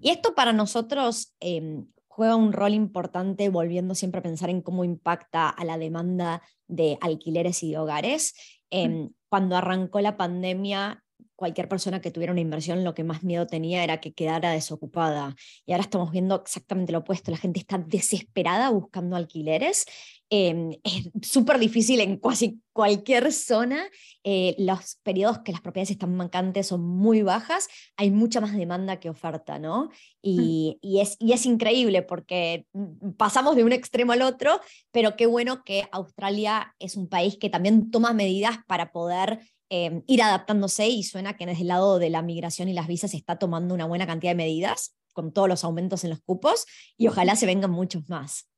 Y 0.00 0.10
esto 0.10 0.34
para 0.34 0.52
nosotros 0.52 1.34
em, 1.40 1.86
juega 2.06 2.36
un 2.36 2.52
rol 2.52 2.74
importante 2.74 3.48
volviendo 3.48 3.94
siempre 3.94 4.20
a 4.20 4.22
pensar 4.22 4.50
en 4.50 4.62
cómo 4.62 4.84
impacta 4.84 5.48
a 5.48 5.64
la 5.64 5.78
demanda 5.78 6.42
de 6.68 6.96
alquileres 7.00 7.62
y 7.62 7.72
de 7.72 7.78
hogares. 7.78 8.34
Em, 8.70 9.10
cuando 9.28 9.56
arrancó 9.56 10.00
la 10.00 10.16
pandemia, 10.16 11.03
cualquier 11.36 11.68
persona 11.68 12.00
que 12.00 12.10
tuviera 12.10 12.32
una 12.32 12.40
inversión 12.40 12.84
lo 12.84 12.94
que 12.94 13.04
más 13.04 13.22
miedo 13.22 13.46
tenía 13.46 13.82
era 13.82 14.00
que 14.00 14.12
quedara 14.12 14.52
desocupada. 14.52 15.34
Y 15.66 15.72
ahora 15.72 15.82
estamos 15.82 16.10
viendo 16.10 16.36
exactamente 16.42 16.92
lo 16.92 16.98
opuesto. 17.00 17.30
La 17.30 17.36
gente 17.36 17.60
está 17.60 17.78
desesperada 17.78 18.70
buscando 18.70 19.16
alquileres. 19.16 19.84
Em, 20.30 20.72
es 20.82 21.10
súper 21.22 21.58
difícil 21.58 22.00
en 22.00 22.16
casi 22.18 22.60
cualquier 22.72 23.32
zona. 23.32 23.84
Eh, 24.24 24.54
los 24.58 24.98
periodos 25.02 25.40
que 25.40 25.52
las 25.52 25.60
propiedades 25.60 25.90
están 25.90 26.16
vacantes 26.16 26.68
son 26.68 26.82
muy 26.82 27.22
bajas. 27.22 27.68
Hay 27.96 28.10
mucha 28.10 28.40
más 28.40 28.56
demanda 28.56 28.98
que 29.00 29.10
oferta, 29.10 29.58
¿no? 29.58 29.90
Y, 30.22 30.78
y, 30.80 31.00
es, 31.00 31.16
y 31.20 31.32
es 31.32 31.46
increíble 31.46 32.02
porque 32.02 32.66
mm, 32.72 33.12
pasamos 33.12 33.56
de 33.56 33.64
un 33.64 33.72
extremo 33.72 34.12
al 34.12 34.22
otro, 34.22 34.60
pero 34.90 35.16
qué 35.16 35.26
bueno 35.26 35.62
que 35.64 35.88
Australia 35.92 36.74
es 36.78 36.96
un 36.96 37.08
país 37.08 37.36
que 37.38 37.50
también 37.50 37.90
toma 37.90 38.12
medidas 38.12 38.58
para 38.66 38.92
poder 38.92 39.40
Em, 39.76 40.04
ir 40.06 40.22
adaptándose 40.22 40.86
y 40.86 41.02
suena 41.02 41.36
que 41.36 41.46
desde 41.46 41.62
el 41.62 41.66
lado 41.68 41.98
de 41.98 42.08
la 42.08 42.22
migración 42.22 42.68
y 42.68 42.74
las 42.74 42.86
visas 42.86 43.10
se 43.10 43.16
está 43.16 43.40
tomando 43.40 43.74
una 43.74 43.86
buena 43.86 44.06
cantidad 44.06 44.30
de 44.30 44.36
medidas 44.36 44.96
con 45.12 45.32
todos 45.32 45.48
los 45.48 45.64
aumentos 45.64 46.04
en 46.04 46.10
los 46.10 46.20
cupos 46.20 46.64
y 46.96 47.08
ojalá 47.08 47.34
se 47.34 47.46
vengan 47.46 47.72
muchos 47.72 48.08
más. 48.08 48.48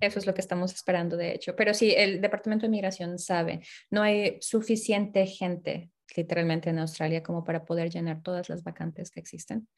Eso 0.00 0.18
es 0.18 0.24
lo 0.24 0.32
que 0.32 0.40
estamos 0.40 0.72
esperando, 0.72 1.18
de 1.18 1.34
hecho. 1.34 1.54
Pero 1.56 1.74
sí, 1.74 1.92
el 1.94 2.22
Departamento 2.22 2.64
de 2.64 2.70
Migración 2.70 3.18
sabe, 3.18 3.60
no 3.90 4.00
hay 4.00 4.38
suficiente 4.40 5.26
gente 5.26 5.90
literalmente 6.16 6.70
en 6.70 6.78
Australia 6.78 7.22
como 7.22 7.44
para 7.44 7.66
poder 7.66 7.90
llenar 7.90 8.22
todas 8.22 8.48
las 8.48 8.62
vacantes 8.62 9.10
que 9.10 9.20
existen. 9.20 9.68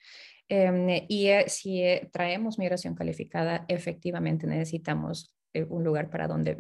Em, 0.49 1.07
y 1.09 1.27
eh, 1.27 1.47
si 1.49 1.83
eh, 1.83 2.09
traemos 2.13 2.57
migración 2.57 2.95
calificada, 2.95 3.65
efectivamente 3.67 4.47
necesitamos 4.47 5.35
un 5.69 5.85
lugar 5.85 6.11
para 6.11 6.29
donde 6.29 6.57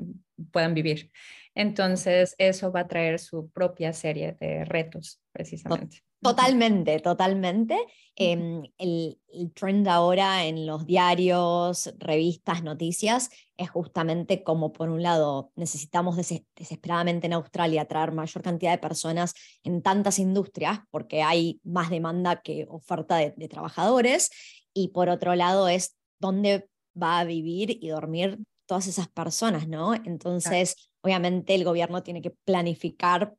puedan 0.51 0.75
vivir. 0.75 1.11
Entonces, 1.55 2.35
eso 2.39 2.73
va 2.73 2.81
a 2.81 2.89
traer 2.89 3.19
su 3.19 3.51
propia 3.51 3.93
serie 3.93 4.37
de 4.41 4.65
retos, 4.65 5.21
precisamente. 5.33 6.03
Totalmente, 6.25 7.01
totalmente. 7.01 7.79
Em, 8.17 8.63
el, 8.79 9.19
trend 9.55 9.87
ahora 9.89 10.47
en 10.47 10.67
los 10.67 10.87
diarios, 10.87 11.93
revistas, 11.99 12.63
noticias, 12.63 13.29
es 13.59 13.69
justamente 13.69 14.43
como, 14.43 14.73
por 14.73 14.89
un 14.89 15.03
lado, 15.03 15.53
necesitamos 15.55 16.17
desesperadamente 16.17 17.27
en 17.27 17.35
Australia 17.35 17.85
traer 17.85 18.13
mayor 18.13 18.43
cantidad 18.43 18.73
de 18.73 18.79
personas 18.79 19.35
en 19.65 19.83
tantas 19.83 20.19
industrias, 20.19 20.81
porque 20.91 21.23
hay 21.23 21.61
más 21.63 21.91
demanda 21.91 22.41
que 22.41 22.67
oferta 22.71 23.17
de, 23.17 23.35
de 23.37 23.49
trabajadores, 23.49 24.31
y 24.73 24.89
por 24.89 25.11
otro 25.11 25.35
lado 25.35 25.69
es 25.69 25.95
dónde 26.19 26.69
va 27.01 27.21
a 27.21 27.25
vivir 27.25 27.79
y 27.83 27.89
dormir 27.89 28.39
todas 28.67 28.87
esas 28.87 29.09
personas, 29.09 29.69
¿no? 29.69 29.95
Entonces, 29.95 30.77
obviamente 31.03 31.55
el 31.55 31.65
gobierno 31.65 32.03
tiene 32.03 32.23
que 32.23 32.31
planificar 32.31 33.35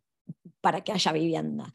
para 0.61 0.83
que 0.83 0.91
haya 0.91 1.11
vivienda. 1.11 1.71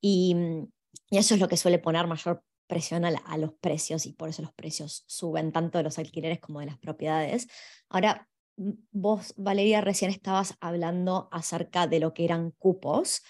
Y, 0.00 0.34
mm, 0.34 0.68
eso 1.10 1.34
es 1.34 1.40
lo 1.40 1.48
que 1.48 1.56
suele 1.56 1.78
poner 1.78 2.06
mayor 2.06 2.42
presión 2.66 3.04
a, 3.04 3.36
los 3.36 3.52
precios 3.60 4.06
y 4.06 4.12
por 4.12 4.28
eso 4.28 4.42
los 4.42 4.52
precios 4.52 5.04
suben 5.06 5.52
tanto 5.52 5.78
de 5.78 5.84
los 5.84 5.98
alquileres 5.98 6.40
como 6.40 6.60
de 6.60 6.66
las 6.66 6.78
propiedades. 6.78 7.46
Ahora, 7.88 8.28
vos, 8.56 9.34
Valeria, 9.36 9.80
recién 9.80 10.10
estabas 10.10 10.54
hablando 10.60 11.28
acerca 11.30 11.86
de 11.86 12.00
lo 12.00 12.14
que 12.14 12.24
eran 12.24 12.52
cupos 12.52 13.22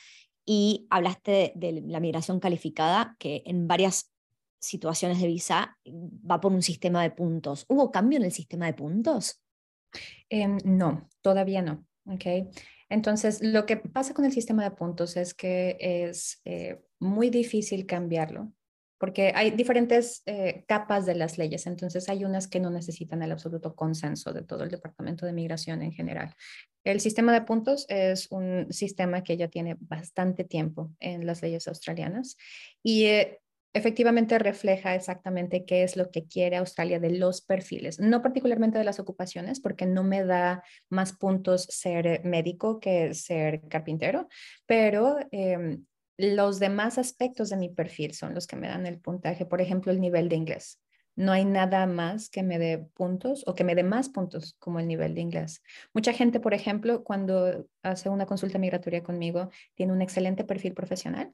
y 0.47 0.87
hablaste 0.90 1.52
de 1.57 1.83
la 1.87 2.00
migración 2.00 2.38
calificada, 2.38 3.16
que 3.19 3.43
en 3.47 3.66
varias 3.66 4.12
situaciones 4.61 5.21
de 5.21 5.26
visa 5.26 5.76
mm, 5.85 6.31
va 6.31 6.40
por 6.40 6.52
un 6.52 6.62
sistema 6.62 7.02
de 7.02 7.11
puntos. 7.11 7.66
¿Hubo 7.69 7.90
cambio 7.90 8.19
en 8.19 8.25
el 8.25 8.33
sistema 8.33 8.66
de 8.66 8.75
puntos? 8.75 9.43
Em, 10.28 10.58
no, 10.64 11.08
todavía 11.20 11.62
no. 11.62 11.86
Okay. 12.06 12.48
Entonces, 12.90 13.42
lo 13.42 13.64
que 13.64 13.78
pasa 13.78 14.12
con 14.12 14.24
el 14.24 14.32
sistema 14.32 14.62
de 14.62 14.70
puntos 14.70 15.16
es 15.16 15.32
que 15.32 15.76
es 15.80 16.40
eh, 16.44 16.82
muy 16.98 17.30
difícil 17.30 17.86
cambiarlo 17.86 18.52
porque 19.04 19.32
hay 19.34 19.50
diferentes 19.50 20.22
eh, 20.24 20.64
capas 20.66 21.04
de 21.04 21.14
las 21.14 21.36
leyes, 21.36 21.66
entonces 21.66 22.08
hay 22.08 22.24
unas 22.24 22.48
que 22.48 22.58
no 22.58 22.70
necesitan 22.70 23.22
el 23.22 23.32
absoluto 23.32 23.74
consenso 23.74 24.32
de 24.32 24.42
todo 24.42 24.64
el 24.64 24.70
Departamento 24.70 25.26
de 25.26 25.34
Migración 25.34 25.82
en 25.82 25.92
general. 25.92 26.34
El 26.84 27.00
sistema 27.00 27.34
de 27.34 27.42
puntos 27.42 27.84
es 27.90 28.30
un 28.30 28.72
sistema 28.72 29.22
que 29.22 29.36
ya 29.36 29.48
tiene 29.48 29.76
bastante 29.78 30.44
tiempo 30.44 30.90
en 31.00 31.26
las 31.26 31.42
leyes 31.42 31.68
australianas 31.68 32.38
y 32.82 33.04
eh, 33.04 33.40
efectivamente 33.75 34.38
refleja 34.38 34.95
exactamente 34.95 35.64
qué 35.64 35.83
es 35.83 35.97
lo 35.97 36.11
que 36.11 36.26
quiere 36.26 36.57
Australia 36.57 37.00
de 37.00 37.11
los 37.11 37.43
perfiles, 37.43 37.99
no 37.99 38.23
particularmente 38.23 38.78
de 38.78 38.85
las 38.85 39.00
ocupaciones, 39.00 39.61
porque 39.61 39.85
no 39.85 40.04
me 40.04 40.25
da 40.25 40.62
más 40.88 41.12
puntos 41.12 41.64
ser 41.64 42.25
médico 42.25 42.78
que 42.78 43.14
ser 43.14 43.62
carpintero, 43.69 44.28
pero 44.64 45.16
em, 45.33 45.85
los 46.16 46.61
demás 46.61 46.99
aspectos 46.99 47.50
de 47.50 47.57
mi 47.57 47.69
perfil 47.69 48.14
son 48.14 48.33
los 48.33 48.47
que 48.47 48.57
me 48.57 48.69
dan 48.69 48.87
el 48.87 49.00
puntaje, 49.00 49.45
por 49.45 49.61
ejemplo, 49.61 49.90
el 49.90 50.00
nivel 50.00 50.28
de 50.28 50.37
inglés. 50.37 50.81
No 51.16 51.33
hay 51.33 51.45
nada 51.45 51.87
más 51.87 52.28
que 52.31 52.43
me 52.45 52.59
dé 52.59 52.78
puntos 52.95 53.45
o 53.47 53.54
que 53.54 53.64
me 53.64 53.75
dé 53.75 53.83
más 53.83 54.09
puntos 54.09 54.57
como 54.61 54.78
el 54.78 54.87
nivel 54.88 55.14
de 55.14 55.21
inglés. 55.21 55.62
Mucha 55.93 56.12
gente, 56.12 56.38
por 56.38 56.54
ejemplo, 56.54 57.02
cuando 57.02 57.66
hace 57.83 58.09
una 58.09 58.26
consulta 58.26 58.59
migratoria 58.59 59.02
conmigo, 59.02 59.50
tiene 59.75 59.93
un 59.93 60.02
excelente 60.02 60.45
perfil 60.45 60.75
profesional, 60.75 61.33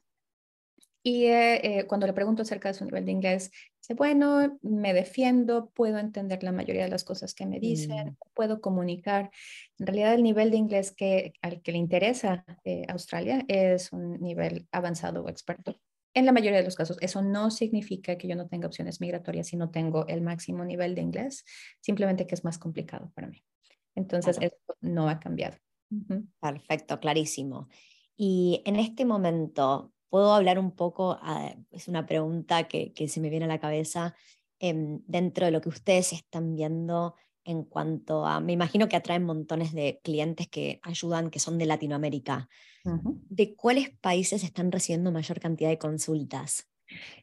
y 1.03 1.25
eh, 1.25 1.79
eh, 1.79 1.87
cuando 1.87 2.05
le 2.05 2.13
pregunto 2.13 2.43
acerca 2.43 2.69
de 2.69 2.75
su 2.75 2.85
nivel 2.85 3.05
de 3.05 3.11
inglés, 3.11 3.51
dice, 3.81 3.95
bueno, 3.95 4.59
me 4.61 4.93
defiendo, 4.93 5.71
puedo 5.73 5.97
entender 5.97 6.43
la 6.43 6.51
mayoría 6.51 6.83
de 6.83 6.89
las 6.89 7.03
cosas 7.03 7.33
que 7.33 7.47
me 7.47 7.59
dicen, 7.59 8.09
mm. 8.09 8.17
puedo 8.35 8.61
comunicar. 8.61 9.31
En 9.79 9.87
realidad 9.87 10.13
el 10.13 10.21
nivel 10.21 10.51
de 10.51 10.57
inglés 10.57 10.91
que, 10.91 11.33
al 11.41 11.61
que 11.61 11.71
le 11.71 11.79
interesa 11.79 12.45
eh, 12.63 12.85
Australia 12.87 13.43
es 13.47 13.91
un 13.91 14.19
nivel 14.19 14.67
avanzado 14.71 15.23
o 15.23 15.29
experto. 15.29 15.75
En 16.13 16.25
la 16.25 16.33
mayoría 16.33 16.59
de 16.59 16.65
los 16.65 16.75
casos, 16.75 16.97
eso 17.01 17.21
no 17.21 17.49
significa 17.49 18.17
que 18.17 18.27
yo 18.27 18.35
no 18.35 18.47
tenga 18.47 18.67
opciones 18.67 19.01
migratorias 19.01 19.47
si 19.47 19.55
no 19.55 19.71
tengo 19.71 20.05
el 20.07 20.21
máximo 20.21 20.65
nivel 20.65 20.93
de 20.93 21.01
inglés, 21.01 21.45
simplemente 21.79 22.27
que 22.27 22.35
es 22.35 22.43
más 22.43 22.59
complicado 22.59 23.11
para 23.15 23.27
mí. 23.27 23.41
Entonces, 23.95 24.37
eso 24.39 24.57
no 24.81 25.09
ha 25.09 25.19
cambiado. 25.19 25.57
Perfecto, 26.39 26.99
clarísimo. 26.99 27.69
Y 28.15 28.61
en 28.65 28.75
este 28.75 29.05
momento, 29.05 29.93
¿Puedo 30.11 30.33
hablar 30.33 30.59
un 30.59 30.71
poco? 30.71 31.17
Ah, 31.21 31.55
es 31.71 31.87
una 31.87 32.05
pregunta 32.05 32.67
que, 32.67 32.93
se 33.07 33.21
me 33.21 33.29
viene 33.29 33.45
a 33.45 33.47
la 33.47 33.61
cabeza 33.61 34.13
em, 34.59 34.99
dentro 35.07 35.45
de 35.45 35.51
lo 35.51 35.61
que 35.61 35.69
ustedes 35.69 36.11
están 36.11 36.53
viendo 36.53 37.15
en 37.45 37.63
cuanto 37.63 38.25
a, 38.25 38.41
me 38.41 38.51
imagino 38.51 38.89
que 38.89 38.97
atraen 38.97 39.23
montones 39.23 39.71
de 39.71 40.01
clientes 40.03 40.49
que 40.49 40.81
ayudan, 40.83 41.29
que 41.29 41.39
son 41.39 41.57
de 41.57 41.65
Latinoamérica. 41.65 42.49
¿De 42.83 43.55
cuáles 43.55 43.89
países 44.01 44.43
están 44.43 44.69
recibiendo 44.69 45.13
mayor 45.13 45.39
cantidad 45.39 45.69
de 45.69 45.77
consultas? 45.77 46.67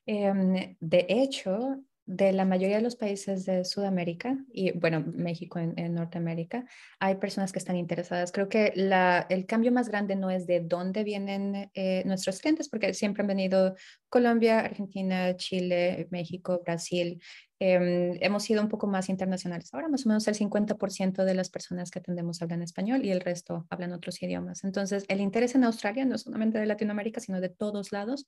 Em, 0.06 0.74
de 0.80 1.06
hecho, 1.10 1.82
de 2.08 2.32
la 2.32 2.46
mayoría 2.46 2.76
de 2.76 2.82
los 2.82 2.96
países 2.96 3.44
de 3.44 3.66
Sudamérica 3.66 4.38
y, 4.50 4.72
bueno, 4.72 5.04
México 5.14 5.58
en, 5.58 5.94
Norteamérica, 5.94 6.64
hay 6.98 7.16
personas 7.16 7.52
que 7.52 7.58
están 7.58 7.76
interesadas. 7.76 8.32
Creo 8.32 8.48
que 8.48 8.72
la, 8.74 9.26
el 9.28 9.44
cambio 9.44 9.72
más 9.72 9.90
grande 9.90 10.16
no 10.16 10.30
es 10.30 10.46
de 10.46 10.60
dónde 10.60 11.04
vienen 11.04 11.70
eh, 11.74 12.02
nuestros 12.06 12.40
clientes, 12.40 12.70
porque 12.70 12.94
siempre 12.94 13.20
han 13.20 13.26
venido 13.26 13.74
Colombia, 14.08 14.60
Argentina, 14.60 15.36
Chile, 15.36 16.08
México, 16.10 16.62
Brasil, 16.64 17.20
Em, 17.60 18.16
hemos 18.20 18.44
sido 18.44 18.62
un 18.62 18.68
poco 18.68 18.86
más 18.86 19.08
internacionales. 19.08 19.74
Ahora 19.74 19.88
más 19.88 20.06
o 20.06 20.08
menos 20.08 20.28
el 20.28 20.36
50% 20.36 21.24
de 21.24 21.34
las 21.34 21.50
personas 21.50 21.90
que 21.90 21.98
atendemos 21.98 22.40
hablan 22.40 22.62
español 22.62 23.04
y 23.04 23.10
el 23.10 23.20
resto 23.20 23.66
hablan 23.68 23.92
otros 23.92 24.22
idiomas. 24.22 24.62
Entonces, 24.62 25.04
el 25.08 25.20
interés 25.20 25.56
en 25.56 25.64
Australia 25.64 26.04
no 26.04 26.14
es 26.14 26.22
solamente 26.22 26.58
de 26.58 26.66
Latinoamérica, 26.66 27.20
sino 27.20 27.40
de 27.40 27.48
todos 27.48 27.90
lados, 27.90 28.26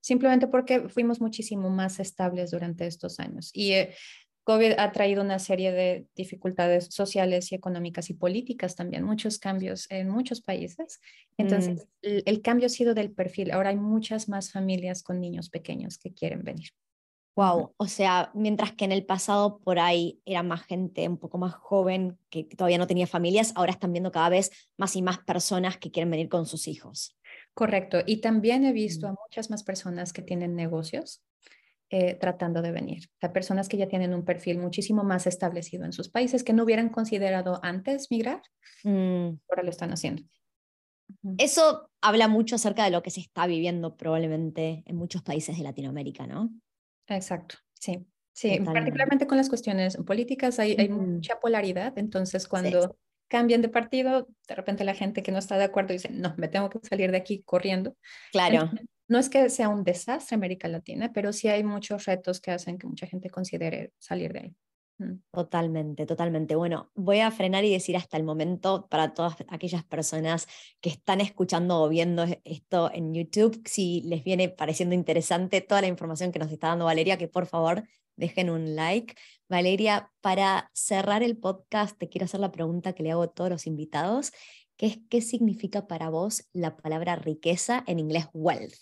simplemente 0.00 0.48
porque 0.48 0.88
fuimos 0.88 1.20
muchísimo 1.20 1.70
más 1.70 2.00
estables 2.00 2.50
durante 2.50 2.86
estos 2.88 3.20
años. 3.20 3.50
Y 3.52 3.72
eh, 3.72 3.94
COVID 4.42 4.72
ha 4.78 4.90
traído 4.90 5.22
una 5.22 5.38
serie 5.38 5.70
de 5.70 6.08
dificultades 6.16 6.86
sociales 6.86 7.52
y 7.52 7.54
económicas 7.54 8.10
y 8.10 8.14
políticas 8.14 8.74
también, 8.74 9.04
muchos 9.04 9.38
cambios 9.38 9.88
en 9.92 10.08
muchos 10.08 10.40
países. 10.40 11.00
Entonces, 11.36 11.86
mm. 12.02 12.22
el 12.26 12.42
cambio 12.42 12.66
ha 12.66 12.70
sido 12.70 12.94
del 12.94 13.12
perfil. 13.12 13.52
Ahora 13.52 13.70
hay 13.70 13.76
muchas 13.76 14.28
más 14.28 14.50
familias 14.50 15.04
con 15.04 15.20
niños 15.20 15.50
pequeños 15.50 15.98
que 15.98 16.12
quieren 16.12 16.42
venir. 16.42 16.70
Wow, 17.34 17.72
o 17.78 17.86
sea, 17.86 18.30
mientras 18.34 18.72
que 18.72 18.84
en 18.84 18.92
el 18.92 19.06
pasado 19.06 19.58
por 19.60 19.78
ahí 19.78 20.20
era 20.26 20.42
más 20.42 20.62
gente 20.64 21.08
un 21.08 21.16
poco 21.16 21.38
más 21.38 21.54
joven 21.54 22.18
que, 22.28 22.44
todavía 22.44 22.76
no 22.76 22.86
tenía 22.86 23.06
familias, 23.06 23.52
ahora 23.54 23.72
están 23.72 23.92
viendo 23.92 24.12
cada 24.12 24.28
vez 24.28 24.50
más 24.76 24.96
y 24.96 25.02
más 25.02 25.18
personas 25.18 25.78
que 25.78 25.90
quieren 25.90 26.10
venir 26.10 26.28
con 26.28 26.44
sus 26.44 26.68
hijos. 26.68 27.16
Correcto, 27.54 28.00
y 28.04 28.18
también 28.18 28.64
he 28.64 28.72
visto 28.72 29.06
a 29.08 29.14
muchas 29.24 29.48
más 29.48 29.62
personas 29.62 30.12
que 30.12 30.20
tienen 30.20 30.54
negocios 30.54 31.22
eh, 31.88 32.14
tratando 32.14 32.62
de 32.62 32.72
venir, 32.72 33.10
a 33.20 33.32
personas 33.32 33.68
que 33.68 33.76
ya 33.76 33.86
tienen 33.86 34.14
un 34.14 34.24
perfil 34.24 34.58
muchísimo 34.58 35.04
más 35.04 35.26
establecido 35.26 35.84
en 35.84 35.92
sus 35.92 36.08
países 36.08 36.42
que 36.42 36.54
no 36.54 36.64
hubieran 36.64 36.88
considerado 36.88 37.60
antes 37.62 38.10
migrar, 38.10 38.42
mm. 38.84 39.28
ahora 39.48 39.62
lo 39.62 39.70
están 39.70 39.92
haciendo. 39.92 40.22
Eso 41.36 41.90
habla 42.00 42.28
mucho 42.28 42.56
acerca 42.56 42.84
de 42.84 42.90
lo 42.90 43.02
que 43.02 43.10
se 43.10 43.20
está 43.20 43.46
viviendo 43.46 43.96
probablemente 43.96 44.82
en 44.86 44.96
muchos 44.96 45.22
países 45.22 45.58
de 45.58 45.64
Latinoamérica, 45.64 46.26
¿no? 46.26 46.50
Exacto, 47.08 47.56
sí. 47.74 48.06
Sí, 48.34 48.58
particularmente 48.64 49.26
con 49.26 49.36
las 49.36 49.50
cuestiones 49.50 49.96
políticas 49.98 50.58
hay, 50.58 50.74
hay 50.78 50.88
mucha 50.88 51.38
polaridad, 51.38 51.92
entonces 51.98 52.48
cuando 52.48 52.96
cambian 53.28 53.60
de 53.60 53.68
partido, 53.68 54.28
de 54.48 54.54
repente 54.54 54.84
la 54.84 54.94
gente 54.94 55.22
que 55.22 55.32
no 55.32 55.38
está 55.38 55.58
de 55.58 55.64
acuerdo 55.64 55.92
dice, 55.92 56.08
no, 56.10 56.34
me 56.38 56.48
tengo 56.48 56.70
que 56.70 56.78
salir 56.82 57.10
de 57.10 57.18
aquí 57.18 57.42
corriendo. 57.42 57.96
Claro. 58.30 58.70
no 59.08 59.18
es 59.18 59.28
que 59.28 59.50
sea 59.50 59.68
un 59.68 59.84
desastre 59.84 60.34
América 60.34 60.66
Latina, 60.68 61.12
pero 61.12 61.32
sí 61.32 61.48
hay 61.48 61.62
muchos 61.62 62.06
retos 62.06 62.40
que 62.40 62.50
hacen 62.50 62.78
que 62.78 62.86
mucha 62.86 63.06
gente 63.06 63.28
considere 63.28 63.92
salir 63.98 64.32
de 64.32 64.38
ahí. 64.40 64.56
Totalmente, 65.32 66.06
totalmente. 66.06 66.54
Bueno, 66.54 66.90
voy 66.94 67.20
a 67.20 67.30
frenar 67.30 67.64
y 67.64 67.72
decir 67.72 67.96
hasta 67.96 68.16
el 68.16 68.24
momento 68.24 68.86
para 68.88 69.14
todas 69.14 69.36
aquellas 69.48 69.84
personas 69.84 70.46
que 70.80 70.90
están 70.90 71.20
escuchando 71.20 71.82
o 71.82 71.88
viendo 71.88 72.24
esto 72.44 72.90
en 72.92 73.14
YouTube, 73.14 73.60
si 73.64 74.02
les 74.02 74.22
viene 74.22 74.48
pareciendo 74.48 74.94
interesante 74.94 75.60
toda 75.60 75.80
la 75.80 75.88
información 75.88 76.32
que 76.32 76.38
nos 76.38 76.52
está 76.52 76.68
dando 76.68 76.84
Valeria, 76.84 77.18
que 77.18 77.28
por 77.28 77.46
favor 77.46 77.84
dejen 78.16 78.50
un 78.50 78.76
like. 78.76 79.14
Valeria, 79.48 80.10
para 80.20 80.70
cerrar 80.72 81.22
el 81.22 81.36
podcast, 81.36 81.98
te 81.98 82.08
quiero 82.08 82.26
hacer 82.26 82.40
la 82.40 82.52
pregunta 82.52 82.92
que 82.92 83.02
le 83.02 83.10
hago 83.10 83.22
a 83.22 83.32
todos 83.32 83.50
los 83.50 83.66
invitados, 83.66 84.32
que 84.76 84.86
es 84.86 84.98
¿qué 85.08 85.20
significa 85.20 85.86
para 85.86 86.10
vos 86.10 86.48
la 86.52 86.76
palabra 86.76 87.16
riqueza 87.16 87.84
en 87.86 87.98
inglés 87.98 88.26
wealth? 88.32 88.74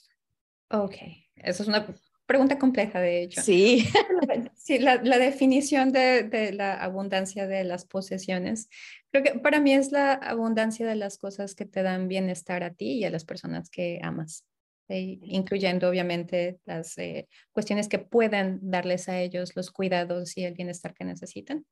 Ok, 0.70 0.96
eso 1.36 1.62
es 1.62 1.68
una 1.68 1.86
pregunta 2.26 2.58
compleja, 2.58 3.00
de 3.00 3.22
hecho. 3.22 3.42
Sí. 3.42 3.88
sí, 4.70 4.78
la, 4.78 4.98
definición 4.98 5.90
de, 5.90 6.52
la 6.54 6.74
abundancia 6.74 7.48
de 7.48 7.64
las 7.64 7.84
posesiones, 7.86 8.68
creo 9.10 9.24
que 9.24 9.38
para 9.40 9.60
mí 9.60 9.72
es 9.72 9.90
la 9.90 10.12
abundancia 10.12 10.86
de 10.86 10.94
las 10.94 11.18
cosas 11.18 11.56
que 11.56 11.64
te 11.66 11.82
dan 11.82 12.06
bienestar 12.06 12.62
a 12.62 12.72
ti 12.72 12.92
y 12.92 13.04
a 13.04 13.10
las 13.10 13.24
personas 13.24 13.68
que 13.68 13.98
amas, 14.02 14.44
incluyendo 14.88 15.88
obviamente 15.88 16.60
las 16.66 16.96
eh, 16.98 17.28
cuestiones 17.50 17.88
que 17.88 17.98
pueden 17.98 18.60
darles 18.62 19.08
a 19.08 19.20
ellos 19.20 19.56
los 19.56 19.72
cuidados 19.72 20.36
y 20.36 20.44
el 20.44 20.54
bienestar 20.54 20.94
que 20.94 21.04
necesitan. 21.04 21.64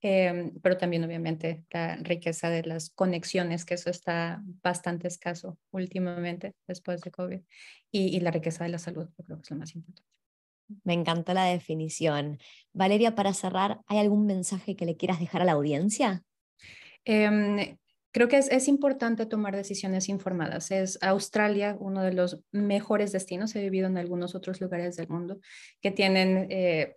Em, 0.00 0.52
pero 0.62 0.76
también 0.76 1.04
obviamente 1.04 1.64
la 1.70 1.96
riqueza 1.96 2.48
de 2.48 2.62
las 2.62 2.90
conexiones, 2.90 3.64
que 3.64 3.74
eso 3.74 3.90
está 3.90 4.42
bastante 4.62 5.08
escaso 5.08 5.58
últimamente 5.72 6.54
después 6.66 7.00
de 7.00 7.10
COVID, 7.10 7.40
y, 7.90 8.20
la 8.20 8.30
riqueza 8.30 8.64
de 8.64 8.70
la 8.70 8.78
salud, 8.78 9.08
yo 9.18 9.24
creo 9.24 9.36
que 9.38 9.42
es 9.42 9.50
lo 9.50 9.56
más 9.56 9.74
importante. 9.74 10.16
Me 10.84 10.94
encantó 10.94 11.34
la 11.34 11.44
definición. 11.44 12.38
Valeria, 12.72 13.14
para 13.14 13.32
cerrar, 13.34 13.80
¿hay 13.86 13.98
algún 13.98 14.26
mensaje 14.26 14.76
que 14.76 14.86
le 14.86 14.96
quieras 14.96 15.20
dejar 15.20 15.42
a 15.42 15.44
la 15.44 15.52
audiencia? 15.52 16.24
Em, 17.04 17.78
creo 18.12 18.28
que 18.28 18.38
es, 18.38 18.68
importante 18.68 19.26
tomar 19.26 19.54
decisiones 19.54 20.08
informadas. 20.08 20.70
Es 20.70 20.98
Australia 21.02 21.76
uno 21.78 22.02
de 22.02 22.12
los 22.12 22.42
mejores 22.50 23.12
destinos. 23.12 23.54
He 23.54 23.62
vivido 23.62 23.86
en 23.86 23.98
algunos 23.98 24.34
otros 24.34 24.60
lugares 24.60 24.96
del 24.96 25.08
mundo 25.08 25.38
que 25.80 25.90
tienen 25.90 26.48
eh, 26.50 26.96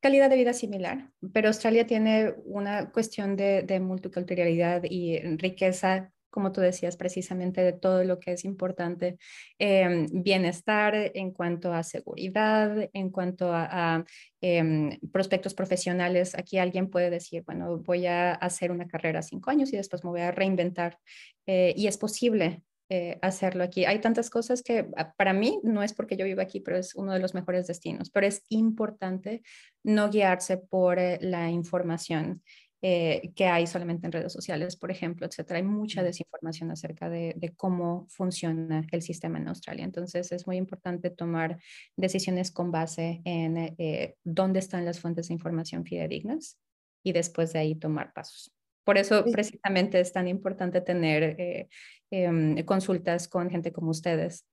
calidad 0.00 0.30
de 0.30 0.36
vida 0.36 0.52
similar, 0.52 1.10
pero 1.32 1.48
Australia 1.48 1.86
tiene 1.86 2.34
una 2.44 2.90
cuestión 2.92 3.36
de, 3.36 3.80
multiculturalidad 3.80 4.84
y 4.84 5.18
riqueza 5.36 6.12
como 6.30 6.52
tú 6.52 6.60
decías, 6.60 6.96
precisamente 6.96 7.62
de 7.62 7.72
todo 7.72 8.04
lo 8.04 8.18
que 8.18 8.32
es 8.32 8.44
importante, 8.44 9.18
em, 9.58 10.06
bienestar 10.12 10.94
en 11.14 11.32
cuanto 11.32 11.72
a 11.72 11.82
seguridad, 11.82 12.88
en 12.92 13.10
cuanto 13.10 13.52
a, 13.52 14.04
em, 14.40 14.98
prospectos 15.12 15.54
profesionales. 15.54 16.34
Aquí 16.36 16.58
alguien 16.58 16.90
puede 16.90 17.10
decir, 17.10 17.42
bueno, 17.46 17.78
voy 17.78 18.06
a 18.06 18.32
hacer 18.34 18.70
una 18.70 18.86
carrera 18.86 19.22
cinco 19.22 19.50
años 19.50 19.72
y 19.72 19.76
después 19.76 20.04
me 20.04 20.10
voy 20.10 20.20
a 20.20 20.30
reinventar. 20.30 20.98
Eh, 21.46 21.74
y 21.76 21.86
es 21.86 21.96
posible 21.98 22.62
eh, 22.88 23.18
hacerlo 23.20 23.64
aquí. 23.64 23.84
Hay 23.84 24.00
tantas 24.00 24.30
cosas 24.30 24.62
que 24.62 24.86
ah, 24.96 25.12
para 25.16 25.32
mí 25.32 25.58
no 25.64 25.82
es 25.82 25.92
porque 25.92 26.16
yo 26.16 26.24
vivo 26.24 26.40
aquí, 26.40 26.60
pero 26.60 26.76
es 26.76 26.94
uno 26.94 27.12
de 27.12 27.18
los 27.18 27.34
mejores 27.34 27.66
destinos. 27.66 28.10
Pero 28.10 28.28
es 28.28 28.44
importante 28.48 29.42
no 29.82 30.08
guiarse 30.08 30.58
por 30.58 31.00
eh, 31.00 31.18
la 31.20 31.50
información 31.50 32.42
eh, 32.82 33.32
que 33.34 33.46
hay 33.46 33.66
solamente 33.66 34.06
en 34.06 34.12
redes 34.12 34.32
sociales, 34.32 34.76
por 34.76 34.90
ejemplo, 34.90 35.26
etcétera. 35.26 35.56
Hay 35.56 35.64
mucha 35.64 36.02
desinformación 36.02 36.70
acerca 36.70 37.08
de, 37.08 37.54
cómo 37.56 38.06
funciona 38.10 38.86
el 38.92 39.00
sistema 39.00 39.38
en 39.38 39.48
Australia. 39.48 39.84
Entonces, 39.84 40.30
es 40.30 40.46
muy 40.46 40.56
importante 40.56 41.08
tomar 41.08 41.58
decisiones 41.96 42.50
con 42.50 42.70
base 42.70 43.22
en 43.24 43.74
eh, 43.78 44.16
dónde 44.24 44.58
están 44.58 44.84
las 44.84 45.00
fuentes 45.00 45.28
de 45.28 45.34
información 45.34 45.86
fidedignas 45.86 46.58
y 47.02 47.12
después 47.12 47.54
de 47.54 47.60
ahí 47.60 47.74
tomar 47.76 48.12
pasos. 48.12 48.52
Por 48.84 48.98
eso, 48.98 49.24
precisamente, 49.32 49.98
es 49.98 50.12
tan 50.12 50.28
importante 50.28 50.82
tener 50.82 51.34
eh, 51.40 51.68
em, 52.10 52.62
consultas 52.64 53.26
con 53.26 53.48
gente 53.48 53.72
como 53.72 53.90
ustedes 53.90 54.46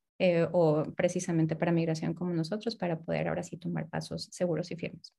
o 0.54 0.86
precisamente 0.96 1.58
para 1.58 1.74
migración 1.74 2.14
como 2.14 2.32
nosotros 2.32 2.78
para 2.78 2.98
poder 2.98 3.28
ahora 3.28 3.44
sí 3.44 3.58
tomar 3.58 3.90
pasos 3.90 4.30
seguros 4.32 4.72
y 4.72 4.78
firmes. 4.78 5.14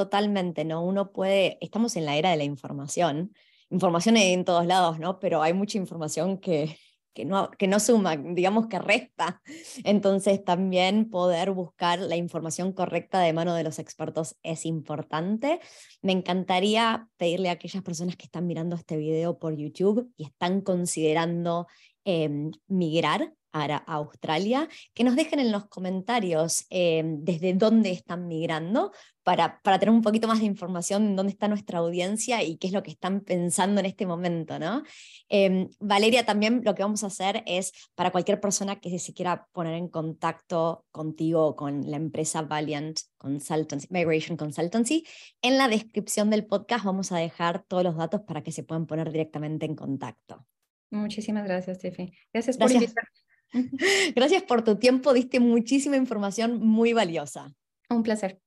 Totalmente, 0.00 0.64
¿no? 0.64 0.82
Uno 0.82 1.12
puede, 1.12 1.58
estamos 1.60 1.94
en 1.94 2.06
la 2.06 2.16
era 2.16 2.30
de 2.30 2.38
la 2.38 2.44
información, 2.44 3.34
información 3.68 4.16
en 4.16 4.46
todos 4.46 4.64
lados, 4.64 4.98
¿no? 4.98 5.18
Pero 5.18 5.42
hay 5.42 5.52
mucha 5.52 5.76
información 5.76 6.38
que, 6.38 6.78
que 7.12 7.26
no, 7.26 7.50
que 7.50 7.68
no 7.68 7.78
suma, 7.80 8.16
digamos 8.16 8.68
que 8.68 8.78
resta. 8.78 9.42
Entonces 9.84 10.42
también 10.42 11.10
poder 11.10 11.50
buscar 11.50 11.98
la 11.98 12.16
información 12.16 12.72
correcta 12.72 13.20
de 13.20 13.34
mano 13.34 13.54
de 13.54 13.62
los 13.62 13.78
expertos 13.78 14.36
es 14.42 14.64
importante. 14.64 15.60
Me 16.00 16.12
encantaría 16.12 17.06
pedirle 17.18 17.50
a 17.50 17.52
aquellas 17.52 17.82
personas 17.82 18.16
que 18.16 18.24
están 18.24 18.46
mirando 18.46 18.76
este 18.76 18.96
video 18.96 19.38
por 19.38 19.54
YouTube 19.54 20.10
y 20.16 20.24
están 20.24 20.62
considerando 20.62 21.66
em, 22.04 22.52
migrar 22.68 23.34
a 23.52 23.76
Australia, 23.94 24.68
que 24.94 25.04
nos 25.04 25.16
dejen 25.16 25.40
en 25.40 25.52
los 25.52 25.66
comentarios 25.66 26.66
em, 26.70 27.22
desde 27.24 27.54
dónde 27.54 27.90
están 27.90 28.28
migrando 28.28 28.92
para, 29.22 29.60
para, 29.62 29.78
tener 29.78 29.94
un 29.94 30.02
poquito 30.02 30.26
más 30.26 30.40
de 30.40 30.46
información 30.46 31.04
en 31.04 31.16
dónde 31.16 31.32
está 31.32 31.46
nuestra 31.46 31.78
audiencia 31.78 32.42
y 32.42 32.56
qué 32.56 32.68
es 32.68 32.72
lo 32.72 32.82
que 32.82 32.90
están 32.90 33.20
pensando 33.20 33.80
en 33.80 33.86
este 33.86 34.06
momento. 34.06 34.58
¿no? 34.58 34.82
Em, 35.28 35.68
Valeria, 35.78 36.24
también 36.24 36.62
lo 36.64 36.74
que 36.74 36.82
vamos 36.82 37.04
a 37.04 37.08
hacer 37.08 37.42
es 37.46 37.72
para 37.94 38.10
cualquier 38.10 38.40
persona 38.40 38.80
que 38.80 38.98
se 38.98 39.12
quiera 39.12 39.46
poner 39.52 39.74
en 39.74 39.88
contacto 39.88 40.84
contigo 40.90 41.56
con 41.56 41.90
la 41.90 41.96
empresa 41.96 42.42
Valiant 42.42 42.98
Consultancy, 43.18 43.88
Migration 43.90 44.36
Consultancy, 44.36 45.06
en 45.42 45.58
la 45.58 45.68
descripción 45.68 46.30
del 46.30 46.46
podcast 46.46 46.84
vamos 46.84 47.12
a 47.12 47.18
dejar 47.18 47.64
todos 47.64 47.84
los 47.84 47.96
datos 47.96 48.22
para 48.22 48.42
que 48.42 48.52
se 48.52 48.62
puedan 48.62 48.86
poner 48.86 49.10
directamente 49.12 49.66
en 49.66 49.74
contacto. 49.74 50.46
Muchísimas 50.90 51.44
gracias, 51.44 51.78
Steffi. 51.78 52.12
Gracias 52.32 52.56
por 52.56 52.70
invitarme. 52.70 53.10
Gracias 54.14 54.42
por 54.42 54.62
tu 54.62 54.76
tiempo, 54.76 55.12
diste 55.12 55.40
muchísima 55.40 55.96
información 55.96 56.60
muy 56.60 56.92
valiosa. 56.92 57.54
Un 57.88 58.02
placer. 58.02 58.40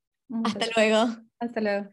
Hasta 0.44 0.66
luego. 0.76 1.08
Hasta 1.40 1.62
luego. 1.62 1.92